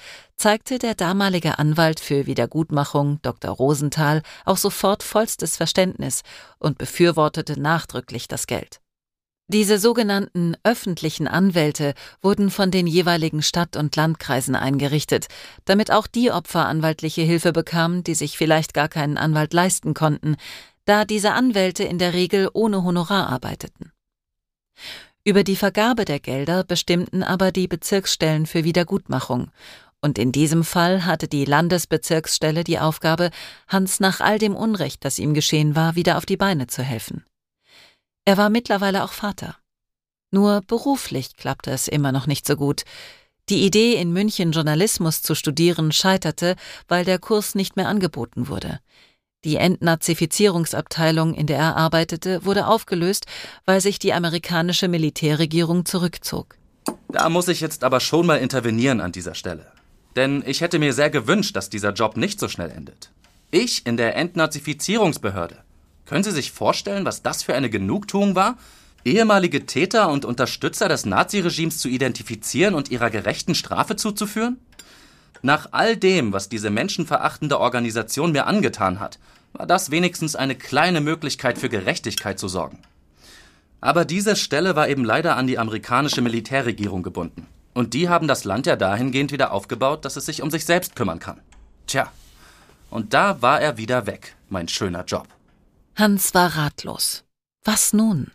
zeigte 0.43 0.77
der 0.77 0.93
damalige 0.93 1.57
Anwalt 1.57 2.01
für 2.01 2.25
Wiedergutmachung, 2.25 3.19
Dr. 3.21 3.51
Rosenthal, 3.51 4.21
auch 4.43 4.57
sofort 4.57 5.01
vollstes 5.01 5.55
Verständnis 5.55 6.21
und 6.59 6.77
befürwortete 6.77 7.57
nachdrücklich 7.57 8.27
das 8.27 8.45
Geld. 8.45 8.81
Diese 9.47 9.79
sogenannten 9.79 10.57
öffentlichen 10.65 11.29
Anwälte 11.29 11.93
wurden 12.21 12.51
von 12.51 12.71
den 12.71 12.87
jeweiligen 12.87 13.41
Stadt- 13.41 13.77
und 13.77 13.95
Landkreisen 13.95 14.57
eingerichtet, 14.57 15.27
damit 15.63 15.91
auch 15.91 16.07
die 16.07 16.29
Opfer 16.29 16.65
anwaltliche 16.65 17.21
Hilfe 17.21 17.53
bekamen, 17.53 18.03
die 18.03 18.13
sich 18.13 18.37
vielleicht 18.37 18.73
gar 18.73 18.89
keinen 18.89 19.17
Anwalt 19.17 19.53
leisten 19.53 19.93
konnten, 19.93 20.35
da 20.83 21.05
diese 21.05 21.31
Anwälte 21.31 21.85
in 21.85 21.99
der 21.99 22.13
Regel 22.13 22.49
ohne 22.51 22.83
Honorar 22.83 23.29
arbeiteten. 23.29 23.93
Über 25.23 25.45
die 25.45 25.55
Vergabe 25.55 26.03
der 26.03 26.19
Gelder 26.19 26.65
bestimmten 26.65 27.23
aber 27.23 27.53
die 27.53 27.69
Bezirksstellen 27.69 28.45
für 28.45 28.65
Wiedergutmachung, 28.65 29.51
und 30.03 30.19
in 30.19 30.33
diesem 30.33 30.63
Fall 30.65 31.05
hatte 31.05 31.27
die 31.29 31.45
Landesbezirksstelle 31.45 32.63
die 32.63 32.77
Aufgabe, 32.77 33.31
Hans 33.69 34.01
nach 34.01 34.19
all 34.19 34.37
dem 34.37 34.55
Unrecht, 34.55 35.05
das 35.05 35.17
ihm 35.17 35.33
geschehen 35.33 35.75
war, 35.75 35.95
wieder 35.95 36.17
auf 36.17 36.25
die 36.25 36.37
Beine 36.37 36.67
zu 36.67 36.83
helfen. 36.83 37.25
Er 38.25 38.37
war 38.37 38.49
mittlerweile 38.49 39.03
auch 39.03 39.13
Vater. 39.13 39.55
Nur 40.29 40.61
beruflich 40.67 41.37
klappte 41.37 41.71
es 41.71 41.87
immer 41.87 42.11
noch 42.11 42.27
nicht 42.27 42.45
so 42.45 42.55
gut. 42.57 42.83
Die 43.49 43.65
Idee, 43.65 43.95
in 43.95 44.11
München 44.11 44.51
Journalismus 44.51 45.21
zu 45.21 45.35
studieren, 45.35 45.91
scheiterte, 45.91 46.55
weil 46.87 47.05
der 47.05 47.19
Kurs 47.19 47.55
nicht 47.55 47.75
mehr 47.75 47.87
angeboten 47.87 48.47
wurde. 48.47 48.79
Die 49.43 49.57
Entnazifizierungsabteilung, 49.57 51.33
in 51.33 51.47
der 51.47 51.59
er 51.59 51.75
arbeitete, 51.77 52.45
wurde 52.45 52.67
aufgelöst, 52.67 53.25
weil 53.65 53.81
sich 53.81 53.99
die 53.99 54.13
amerikanische 54.13 54.87
Militärregierung 54.87 55.85
zurückzog. 55.85 56.57
Da 57.09 57.29
muss 57.29 57.47
ich 57.47 57.61
jetzt 57.61 57.83
aber 57.83 57.99
schon 57.99 58.25
mal 58.25 58.37
intervenieren 58.37 59.01
an 59.01 59.11
dieser 59.11 59.35
Stelle. 59.35 59.72
Denn 60.15 60.43
ich 60.45 60.61
hätte 60.61 60.79
mir 60.79 60.93
sehr 60.93 61.09
gewünscht, 61.09 61.55
dass 61.55 61.69
dieser 61.69 61.93
Job 61.93 62.17
nicht 62.17 62.39
so 62.39 62.47
schnell 62.47 62.71
endet. 62.71 63.11
Ich 63.51 63.85
in 63.85 63.97
der 63.97 64.15
Entnazifizierungsbehörde. 64.15 65.57
Können 66.05 66.23
Sie 66.23 66.31
sich 66.31 66.51
vorstellen, 66.51 67.05
was 67.05 67.21
das 67.21 67.43
für 67.43 67.55
eine 67.55 67.69
Genugtuung 67.69 68.35
war? 68.35 68.57
Ehemalige 69.05 69.65
Täter 69.65 70.09
und 70.09 70.25
Unterstützer 70.25 70.87
des 70.87 71.05
Naziregimes 71.05 71.77
zu 71.77 71.87
identifizieren 71.87 72.73
und 72.73 72.89
ihrer 72.89 73.09
gerechten 73.09 73.55
Strafe 73.55 73.95
zuzuführen? 73.95 74.57
Nach 75.41 75.69
all 75.71 75.97
dem, 75.97 76.31
was 76.31 76.47
diese 76.47 76.69
menschenverachtende 76.69 77.59
Organisation 77.59 78.31
mir 78.31 78.47
angetan 78.47 78.99
hat, 78.99 79.19
war 79.51 79.67
das 79.67 79.91
wenigstens 79.91 80.35
eine 80.35 80.55
kleine 80.55 81.01
Möglichkeit 81.01 81.57
für 81.57 81.69
Gerechtigkeit 81.69 82.39
zu 82.39 82.47
sorgen. 82.47 82.79
Aber 83.81 84.05
diese 84.05 84.35
Stelle 84.35 84.75
war 84.75 84.87
eben 84.87 85.03
leider 85.03 85.35
an 85.35 85.45
die 85.45 85.59
amerikanische 85.59 86.21
Militärregierung 86.21 87.03
gebunden. 87.03 87.45
Und 87.73 87.93
die 87.93 88.09
haben 88.09 88.27
das 88.27 88.43
Land 88.43 88.67
ja 88.67 88.75
dahingehend 88.75 89.31
wieder 89.31 89.51
aufgebaut, 89.51 90.05
dass 90.05 90.15
es 90.15 90.25
sich 90.25 90.41
um 90.41 90.51
sich 90.51 90.65
selbst 90.65 90.95
kümmern 90.95 91.19
kann. 91.19 91.41
Tja, 91.87 92.11
und 92.89 93.13
da 93.13 93.41
war 93.41 93.59
er 93.59 93.77
wieder 93.77 94.05
weg, 94.05 94.35
mein 94.49 94.67
schöner 94.67 95.03
Job. 95.05 95.27
Hans 95.95 96.33
war 96.33 96.55
ratlos. 96.55 97.23
Was 97.63 97.93
nun? 97.93 98.31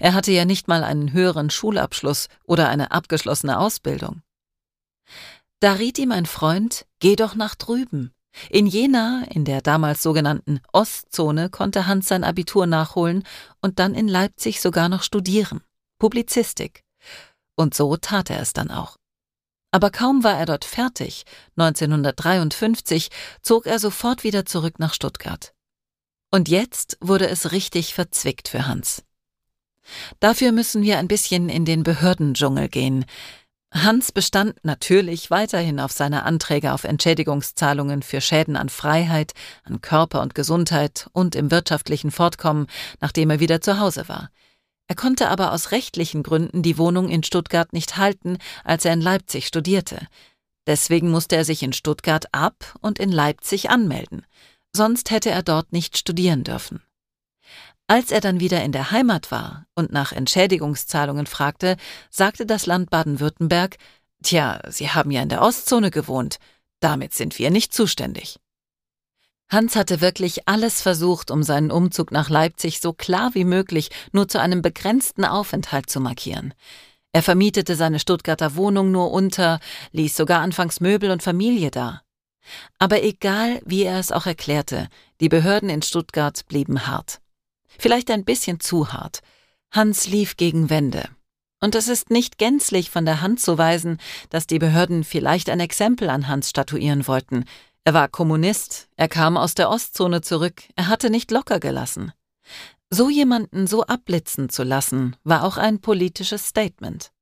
Er 0.00 0.14
hatte 0.14 0.32
ja 0.32 0.44
nicht 0.44 0.68
mal 0.68 0.82
einen 0.82 1.12
höheren 1.12 1.50
Schulabschluss 1.50 2.28
oder 2.44 2.68
eine 2.68 2.90
abgeschlossene 2.90 3.58
Ausbildung. 3.58 4.22
Da 5.60 5.74
riet 5.74 5.98
ihm 5.98 6.12
ein 6.12 6.26
Freund, 6.26 6.86
geh 6.98 7.16
doch 7.16 7.34
nach 7.34 7.54
drüben. 7.54 8.12
In 8.50 8.66
Jena, 8.66 9.24
in 9.30 9.44
der 9.44 9.62
damals 9.62 10.02
sogenannten 10.02 10.60
Ostzone, 10.72 11.50
konnte 11.50 11.86
Hans 11.86 12.08
sein 12.08 12.24
Abitur 12.24 12.66
nachholen 12.66 13.22
und 13.60 13.78
dann 13.78 13.94
in 13.94 14.08
Leipzig 14.08 14.60
sogar 14.60 14.88
noch 14.88 15.02
studieren. 15.02 15.62
Publizistik. 15.98 16.83
Und 17.56 17.74
so 17.74 17.96
tat 17.96 18.30
er 18.30 18.40
es 18.40 18.52
dann 18.52 18.70
auch. 18.70 18.96
Aber 19.70 19.90
kaum 19.90 20.22
war 20.22 20.38
er 20.38 20.46
dort 20.46 20.64
fertig, 20.64 21.24
1953, 21.56 23.10
zog 23.42 23.66
er 23.66 23.78
sofort 23.78 24.22
wieder 24.22 24.46
zurück 24.46 24.78
nach 24.78 24.94
Stuttgart. 24.94 25.52
Und 26.30 26.48
jetzt 26.48 26.96
wurde 27.00 27.28
es 27.28 27.52
richtig 27.52 27.94
verzwickt 27.94 28.48
für 28.48 28.66
Hans. 28.66 29.04
Dafür 30.20 30.52
müssen 30.52 30.82
wir 30.82 30.98
ein 30.98 31.08
bisschen 31.08 31.48
in 31.48 31.64
den 31.64 31.82
Behördendschungel 31.82 32.68
gehen, 32.68 33.04
Hans 33.74 34.12
bestand 34.12 34.54
natürlich 34.62 35.32
weiterhin 35.32 35.80
auf 35.80 35.90
seine 35.90 36.22
Anträge 36.22 36.72
auf 36.72 36.84
Entschädigungszahlungen 36.84 38.02
für 38.02 38.20
Schäden 38.20 38.56
an 38.56 38.68
Freiheit, 38.68 39.32
an 39.64 39.80
Körper 39.80 40.22
und 40.22 40.36
Gesundheit 40.36 41.08
und 41.12 41.34
im 41.34 41.50
wirtschaftlichen 41.50 42.12
Fortkommen, 42.12 42.68
nachdem 43.00 43.30
er 43.30 43.40
wieder 43.40 43.60
zu 43.60 43.80
Hause 43.80 44.08
war. 44.08 44.30
Er 44.86 44.96
konnte 44.96 45.28
aber 45.28 45.52
aus 45.52 45.70
rechtlichen 45.70 46.22
Gründen 46.22 46.62
die 46.62 46.78
Wohnung 46.78 47.08
in 47.08 47.22
Stuttgart 47.22 47.72
nicht 47.72 47.96
halten, 47.96 48.38
als 48.64 48.84
er 48.84 48.92
in 48.92 49.00
Leipzig 49.00 49.46
studierte. 49.46 50.06
Deswegen 50.66 51.10
musste 51.10 51.36
er 51.36 51.44
sich 51.44 51.62
in 51.62 51.72
Stuttgart 51.72 52.26
ab 52.32 52.74
und 52.80 52.98
in 52.98 53.12
Leipzig 53.12 53.70
anmelden. 53.70 54.26
Sonst 54.74 55.10
hätte 55.10 55.30
er 55.30 55.42
dort 55.42 55.72
nicht 55.72 55.96
studieren 55.96 56.44
dürfen. 56.44 56.82
Als 57.86 58.10
er 58.10 58.20
dann 58.20 58.40
wieder 58.40 58.62
in 58.64 58.72
der 58.72 58.90
Heimat 58.90 59.30
war 59.30 59.66
und 59.74 59.92
nach 59.92 60.12
Entschädigungszahlungen 60.12 61.26
fragte, 61.26 61.76
sagte 62.10 62.46
das 62.46 62.66
Land 62.66 62.90
Baden-Württemberg, 62.90 63.76
Tja, 64.22 64.62
Sie 64.70 64.88
haben 64.88 65.10
ja 65.10 65.22
in 65.22 65.28
der 65.28 65.42
Ostzone 65.42 65.90
gewohnt, 65.90 66.38
damit 66.80 67.12
sind 67.12 67.38
wir 67.38 67.50
nicht 67.50 67.74
zuständig. 67.74 68.40
Hans 69.50 69.76
hatte 69.76 70.00
wirklich 70.00 70.48
alles 70.48 70.80
versucht, 70.80 71.30
um 71.30 71.42
seinen 71.42 71.70
Umzug 71.70 72.10
nach 72.10 72.30
Leipzig 72.30 72.80
so 72.80 72.92
klar 72.92 73.34
wie 73.34 73.44
möglich 73.44 73.90
nur 74.12 74.28
zu 74.28 74.40
einem 74.40 74.62
begrenzten 74.62 75.24
Aufenthalt 75.24 75.90
zu 75.90 76.00
markieren. 76.00 76.54
Er 77.12 77.22
vermietete 77.22 77.76
seine 77.76 78.00
Stuttgarter 78.00 78.56
Wohnung 78.56 78.90
nur 78.90 79.12
unter, 79.12 79.60
ließ 79.92 80.16
sogar 80.16 80.40
anfangs 80.40 80.80
Möbel 80.80 81.10
und 81.10 81.22
Familie 81.22 81.70
da. 81.70 82.02
Aber 82.78 83.02
egal, 83.02 83.60
wie 83.64 83.84
er 83.84 83.98
es 83.98 84.12
auch 84.12 84.26
erklärte, 84.26 84.88
die 85.20 85.28
Behörden 85.28 85.70
in 85.70 85.82
Stuttgart 85.82 86.44
blieben 86.48 86.86
hart. 86.86 87.20
Vielleicht 87.78 88.10
ein 88.10 88.24
bisschen 88.24 88.60
zu 88.60 88.92
hart. 88.92 89.20
Hans 89.70 90.06
lief 90.06 90.36
gegen 90.36 90.70
Wände. 90.70 91.08
Und 91.60 91.74
es 91.74 91.88
ist 91.88 92.10
nicht 92.10 92.36
gänzlich 92.38 92.90
von 92.90 93.04
der 93.04 93.20
Hand 93.20 93.40
zu 93.40 93.56
weisen, 93.58 93.98
dass 94.30 94.46
die 94.46 94.58
Behörden 94.58 95.04
vielleicht 95.04 95.48
ein 95.48 95.60
Exempel 95.60 96.10
an 96.10 96.28
Hans 96.28 96.50
statuieren 96.50 97.06
wollten. 97.06 97.44
Er 97.86 97.92
war 97.92 98.08
Kommunist, 98.08 98.88
er 98.96 99.08
kam 99.08 99.36
aus 99.36 99.54
der 99.54 99.68
Ostzone 99.68 100.22
zurück, 100.22 100.62
er 100.74 100.88
hatte 100.88 101.10
nicht 101.10 101.30
locker 101.30 101.60
gelassen. 101.60 102.12
So 102.88 103.10
jemanden 103.10 103.66
so 103.66 103.84
abblitzen 103.84 104.48
zu 104.48 104.62
lassen, 104.62 105.16
war 105.22 105.44
auch 105.44 105.58
ein 105.58 105.80
politisches 105.80 106.46
Statement. 106.46 107.12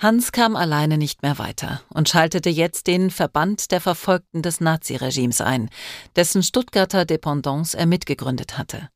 Hans 0.00 0.32
kam 0.32 0.56
alleine 0.56 0.98
nicht 0.98 1.22
mehr 1.22 1.38
weiter 1.38 1.82
und 1.90 2.08
schaltete 2.08 2.50
jetzt 2.50 2.88
den 2.88 3.12
Verband 3.12 3.70
der 3.70 3.80
Verfolgten 3.80 4.42
des 4.42 4.60
Naziregimes 4.60 5.40
ein, 5.40 5.70
dessen 6.16 6.42
Stuttgarter 6.42 7.04
Dependance 7.04 7.78
er 7.78 7.86
mitgegründet 7.86 8.58
hatte. 8.58 8.88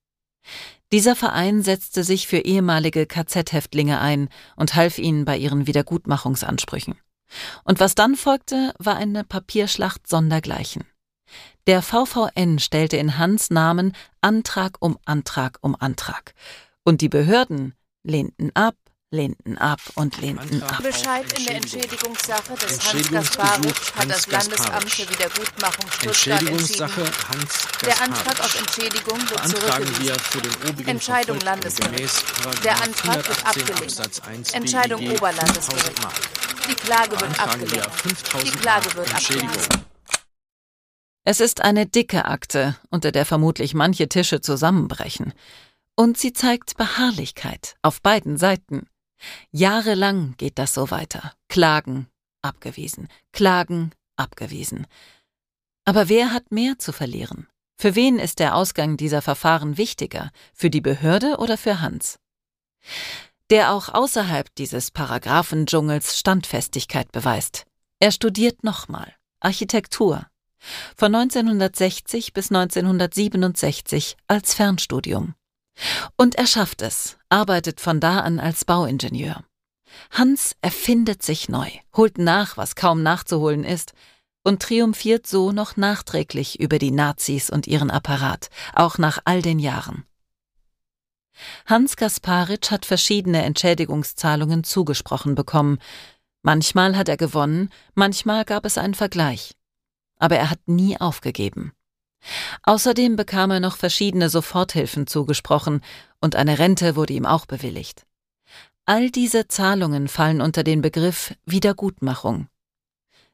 Dieser 0.91 1.15
Verein 1.15 1.63
setzte 1.63 2.03
sich 2.03 2.27
für 2.27 2.39
ehemalige 2.39 3.07
KZ-Häftlinge 3.07 4.01
ein 4.01 4.29
und 4.57 4.75
half 4.75 4.99
ihnen 4.99 5.25
bei 5.25 5.37
ihren 5.37 5.69
Wiedergutmachungsansprüchen. 5.69 6.97
Und 7.65 7.81
was 7.81 7.95
dann 7.95 8.17
folgte, 8.17 8.75
war 8.79 8.97
eine 8.97 9.25
Papierschlacht 9.25 10.09
sondergleichen. 10.09 10.85
Der 11.67 11.83
VVN 11.83 12.59
stellte 12.59 12.97
in 12.97 13.19
Hans 13.19 13.51
Namen 13.51 13.93
Antrag 14.21 14.77
um 14.81 14.99
Antrag 15.05 15.59
um 15.63 15.75
Antrag. 15.75 16.35
Und 16.85 17.01
die 17.01 17.09
Behörden 17.09 17.75
lehnten 18.05 18.55
ab, 18.55 18.77
lehnten 19.11 19.57
ab 19.57 19.81
und 19.95 20.21
lehnten 20.21 20.63
ab. 20.63 20.83
Bescheid 20.83 21.25
in 21.39 21.47
der 21.47 21.57
Entschädigungssache 21.57 22.55
des 22.55 22.93
Hans 22.93 23.11
Gasparitsch 23.11 23.95
hat 23.95 24.11
das 24.11 24.27
Landesamt 24.27 24.91
für 24.91 25.09
Wiedergutmachung 25.09 25.91
Stuttgart 25.91 26.43
entschieden. 26.43 27.49
Der 27.85 28.03
Antrag 28.03 28.41
auf 28.41 28.59
Entschädigung 28.59 29.19
wird 29.31 29.49
zurückgewiesen. 29.49 30.89
Entscheidung 30.89 31.41
Landesgericht. 31.41 32.25
Der 32.65 32.83
Antrag 32.83 33.29
wird 33.29 33.47
abgelehnt. 33.47 34.55
Entscheidung 34.55 35.11
Oberlandesgericht. 35.11 35.93
Die 36.69 36.75
Klage 36.75 37.21
wird 37.21 37.41
abgelehnt. 37.41 37.89
Die 38.45 38.51
Klage 38.51 38.95
wird 38.97 39.15
abgewiesen. 39.15 39.85
Es 41.25 41.41
ist 41.41 41.61
eine 41.61 41.87
dicke 41.87 42.25
Akte, 42.25 42.77
unter 42.91 43.13
der 43.13 43.27
vermutlich 43.27 43.75
manche 43.75 44.09
Tische 44.09 44.41
zusammenbrechen. 44.41 45.33
Und 45.97 46.19
sie 46.19 46.33
zeigt 46.33 46.77
Beharrlichkeit 46.77 47.77
auf 47.83 48.03
beiden 48.03 48.37
Seiten. 48.37 48.87
Jahrelang 49.51 50.35
geht 50.37 50.59
das 50.59 50.75
so 50.75 50.91
weiter. 50.91 51.33
Klagen, 51.49 52.09
abgewiesen. 52.43 53.09
Klagen, 53.33 53.93
abgewiesen. 54.17 54.87
Aber 55.85 56.09
wer 56.09 56.33
hat 56.33 56.51
mehr 56.51 56.79
zu 56.79 56.93
verlieren? 56.93 57.47
Für 57.79 57.95
wen 57.95 58.19
ist 58.19 58.39
der 58.39 58.55
Ausgang 58.55 58.97
dieser 58.97 59.23
Verfahren 59.23 59.77
wichtiger? 59.77 60.31
Für 60.55 60.71
die 60.71 60.81
Behörde 60.81 61.37
oder 61.39 61.59
für 61.59 61.81
Hans? 61.81 62.19
Der 63.51 63.73
auch 63.73 63.91
außerhalb 63.91 64.53
dieses 64.57 64.91
Paragraphendschungels 64.91 66.19
Standfestigkeit 66.19 67.13
beweist. 67.13 67.65
Er 68.01 68.11
studiert 68.11 68.65
nochmal 68.65 69.15
Architektur. 69.41 70.27
Von 70.97 71.15
1960 71.15 72.33
bis 72.33 72.51
1967 72.51 74.17
als 74.27 74.55
Fernstudium. 74.55 75.35
Und 76.17 76.37
er 76.37 76.47
schafft 76.47 76.83
es, 76.83 77.19
arbeitet 77.29 77.81
von 77.81 78.01
da 78.01 78.21
an 78.21 78.41
als 78.41 78.65
Bauingenieur. 78.65 79.45
Hans 80.11 80.57
erfindet 80.61 81.23
sich 81.23 81.49
neu, 81.49 81.69
holt 81.95 82.19
nach, 82.19 82.57
was 82.57 82.75
kaum 82.75 83.03
nachzuholen 83.03 83.65
ist, 83.65 83.93
und 84.43 84.63
triumphiert 84.63 85.27
so 85.27 85.51
noch 85.51 85.77
nachträglich 85.77 86.61
über 86.61 86.79
die 86.79 86.93
Nazis 86.93 87.51
und 87.51 87.67
ihren 87.67 87.91
Apparat, 87.91 88.49
auch 88.75 88.97
nach 88.97 89.19
all 89.25 89.43
den 89.43 89.59
Jahren. 89.59 90.05
Hans 91.67 91.97
Gasparitsch 91.97 92.71
hat 92.71 92.87
verschiedene 92.87 93.43
Entschädigungszahlungen 93.43 94.65
zugesprochen 94.65 95.35
bekommen. 95.35 95.79
Manchmal 96.43 96.97
hat 96.97 97.09
er 97.09 97.17
gewonnen, 97.17 97.71
manchmal 97.95 98.45
gab 98.45 98.65
es 98.65 98.79
einen 98.79 98.95
Vergleich. 98.95 99.55
Aber 100.19 100.37
er 100.37 100.49
hat 100.49 100.61
nie 100.67 100.99
aufgegeben. 100.99 101.73
Außerdem 102.63 103.17
bekam 103.17 103.51
er 103.51 103.61
noch 103.61 103.77
verschiedene 103.77 104.29
Soforthilfen 104.29 105.07
zugesprochen 105.07 105.83
und 106.21 106.37
eine 106.37 106.59
Rente 106.59 106.97
wurde 106.97 107.13
ihm 107.13 107.27
auch 107.27 107.47
bewilligt. 107.47 108.07
All 108.85 109.11
diese 109.11 109.49
Zahlungen 109.49 110.09
fallen 110.09 110.41
unter 110.41 110.63
den 110.65 110.81
Begriff 110.81 111.35
Wiedergutmachung. 111.45 112.49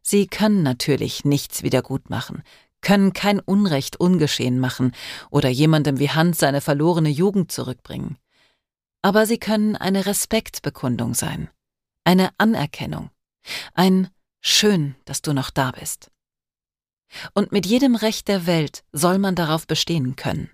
Sie 0.03 0.27
können 0.27 0.63
natürlich 0.63 1.25
nichts 1.25 1.63
wiedergutmachen, 1.63 2.43
können 2.81 3.13
kein 3.13 3.39
Unrecht 3.39 3.97
ungeschehen 3.97 4.59
machen 4.59 4.93
oder 5.31 5.49
jemandem 5.49 5.99
wie 5.99 6.11
Hans 6.11 6.39
seine 6.39 6.61
verlorene 6.61 7.11
Jugend 7.11 7.53
zurückbringen. 7.53 8.19
Aber 9.03 9.27
sie 9.27 9.39
können 9.39 9.77
eine 9.77 10.07
Respektbekundung 10.07 11.15
sein, 11.15 11.49
eine 12.05 12.31
Anerkennung, 12.39 13.11
ein 13.75 14.11
Schön, 14.45 14.97
dass 15.05 15.23
du 15.23 15.33
noch 15.33 15.51
da 15.51 15.71
bist. 15.71 16.12
Und 17.35 17.53
mit 17.53 17.67
jedem 17.67 17.95
Recht 17.95 18.29
der 18.29 18.47
Welt 18.47 18.85
soll 18.93 19.19
man 19.19 19.35
darauf 19.35 19.67
bestehen 19.67 20.17
können. 20.17 20.51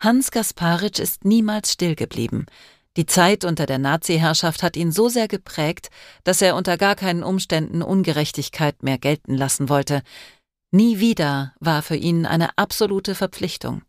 Hans 0.00 0.30
Gasparitsch 0.30 0.98
ist 0.98 1.24
niemals 1.24 1.72
still 1.72 1.94
geblieben. 1.94 2.46
Die 2.96 3.06
Zeit 3.06 3.44
unter 3.44 3.66
der 3.66 3.78
Nazi-Herrschaft 3.78 4.62
hat 4.62 4.76
ihn 4.76 4.92
so 4.92 5.08
sehr 5.08 5.28
geprägt, 5.28 5.88
dass 6.24 6.42
er 6.42 6.56
unter 6.56 6.76
gar 6.76 6.94
keinen 6.94 7.22
Umständen 7.22 7.82
Ungerechtigkeit 7.82 8.82
mehr 8.82 8.98
gelten 8.98 9.34
lassen 9.36 9.68
wollte. 9.68 10.02
Nie 10.72 10.98
wieder 10.98 11.54
war 11.60 11.82
für 11.82 11.96
ihn 11.96 12.26
eine 12.26 12.58
absolute 12.58 13.14
Verpflichtung. 13.14 13.82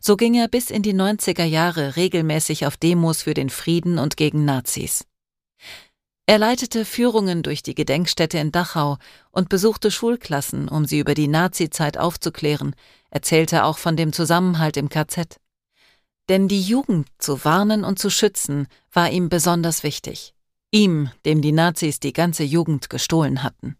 So 0.00 0.16
ging 0.16 0.34
er 0.34 0.48
bis 0.48 0.70
in 0.70 0.82
die 0.82 0.94
90er 0.94 1.44
Jahre 1.44 1.96
regelmäßig 1.96 2.66
auf 2.66 2.76
Demos 2.76 3.22
für 3.22 3.34
den 3.34 3.48
Frieden 3.48 3.98
und 3.98 4.16
gegen 4.16 4.44
Nazis. 4.44 5.06
Er 6.26 6.38
leitete 6.38 6.84
Führungen 6.84 7.42
durch 7.42 7.62
die 7.62 7.74
Gedenkstätte 7.74 8.38
in 8.38 8.52
Dachau 8.52 8.98
und 9.32 9.48
besuchte 9.48 9.90
Schulklassen, 9.90 10.68
um 10.68 10.84
sie 10.84 11.00
über 11.00 11.14
die 11.14 11.28
Nazizeit 11.28 11.98
aufzuklären, 11.98 12.76
erzählte 13.10 13.64
auch 13.64 13.78
von 13.78 13.96
dem 13.96 14.12
Zusammenhalt 14.12 14.76
im 14.76 14.88
KZ. 14.88 15.40
Denn 16.28 16.46
die 16.46 16.62
Jugend 16.62 17.08
zu 17.18 17.44
warnen 17.44 17.84
und 17.84 17.98
zu 17.98 18.08
schützen 18.08 18.68
war 18.92 19.10
ihm 19.10 19.28
besonders 19.28 19.82
wichtig. 19.82 20.34
Ihm, 20.70 21.10
dem 21.26 21.42
die 21.42 21.52
Nazis 21.52 21.98
die 21.98 22.12
ganze 22.12 22.44
Jugend 22.44 22.88
gestohlen 22.88 23.42
hatten. 23.42 23.76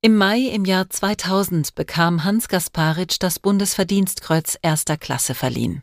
Im 0.00 0.16
Mai 0.16 0.40
im 0.40 0.64
Jahr 0.64 0.88
2000 0.88 1.74
bekam 1.74 2.24
Hans 2.24 2.48
Gasparitsch 2.48 3.16
das 3.18 3.38
Bundesverdienstkreuz 3.40 4.56
erster 4.62 4.96
Klasse 4.96 5.34
verliehen. 5.34 5.82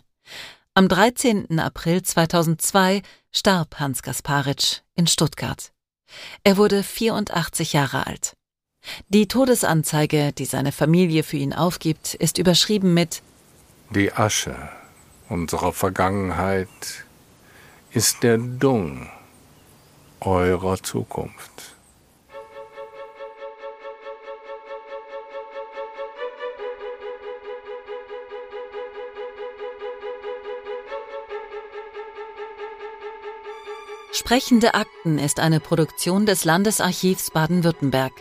Am 0.74 0.88
13. 0.88 1.60
April 1.60 2.02
2002 2.02 3.02
starb 3.30 3.82
Hans 3.82 4.04
Gasparitsch 4.04 4.84
in 4.96 5.06
Stuttgart. 5.06 5.74
Er 6.46 6.56
wurde 6.56 6.82
84 6.82 7.74
Jahre 7.74 8.08
alt. 8.08 8.38
Die 9.10 9.28
Todesanzeige, 9.28 10.32
die 10.32 10.46
seine 10.46 10.72
Familie 10.72 11.24
für 11.24 11.36
ihn 11.36 11.52
aufgibt, 11.52 12.14
ist 12.14 12.38
überschrieben 12.38 12.94
mit 12.94 13.22
Die 13.90 14.14
Asche 14.14 14.56
unserer 15.28 15.74
Vergangenheit 15.74 16.70
ist 17.92 18.24
der 18.24 18.38
Dung 18.38 19.10
eurer 20.22 20.82
Zukunft. 20.82 21.76
Sprechende 34.32 34.76
Akten 34.76 35.20
ist 35.20 35.42
eine 35.42 35.60
Produktion 35.60 36.26
des 36.26 36.46
Landesarchivs 36.46 37.32
Baden-Württemberg, 37.32 38.14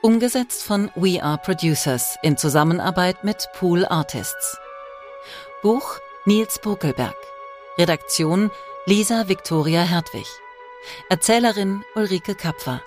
umgesetzt 0.00 0.62
von 0.62 0.90
We 0.94 1.22
Are 1.22 1.36
Producers 1.36 2.16
in 2.22 2.38
Zusammenarbeit 2.38 3.24
mit 3.24 3.46
Pool 3.58 3.84
Artists. 3.84 4.56
Buch 5.60 5.98
Nils 6.24 6.60
Bokelberg. 6.60 7.14
Redaktion 7.76 8.50
Lisa 8.86 9.28
Victoria 9.28 9.82
Hertwig. 9.82 10.24
Erzählerin 11.10 11.84
Ulrike 11.94 12.34
Kapfer. 12.34 12.80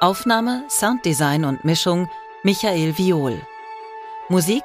Aufnahme, 0.00 0.64
Sounddesign 0.68 1.44
und 1.44 1.64
Mischung 1.64 2.10
Michael 2.42 2.98
Viol. 2.98 3.40
Musik 4.28 4.64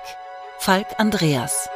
Falk 0.57 0.87
Andreas. 0.97 1.69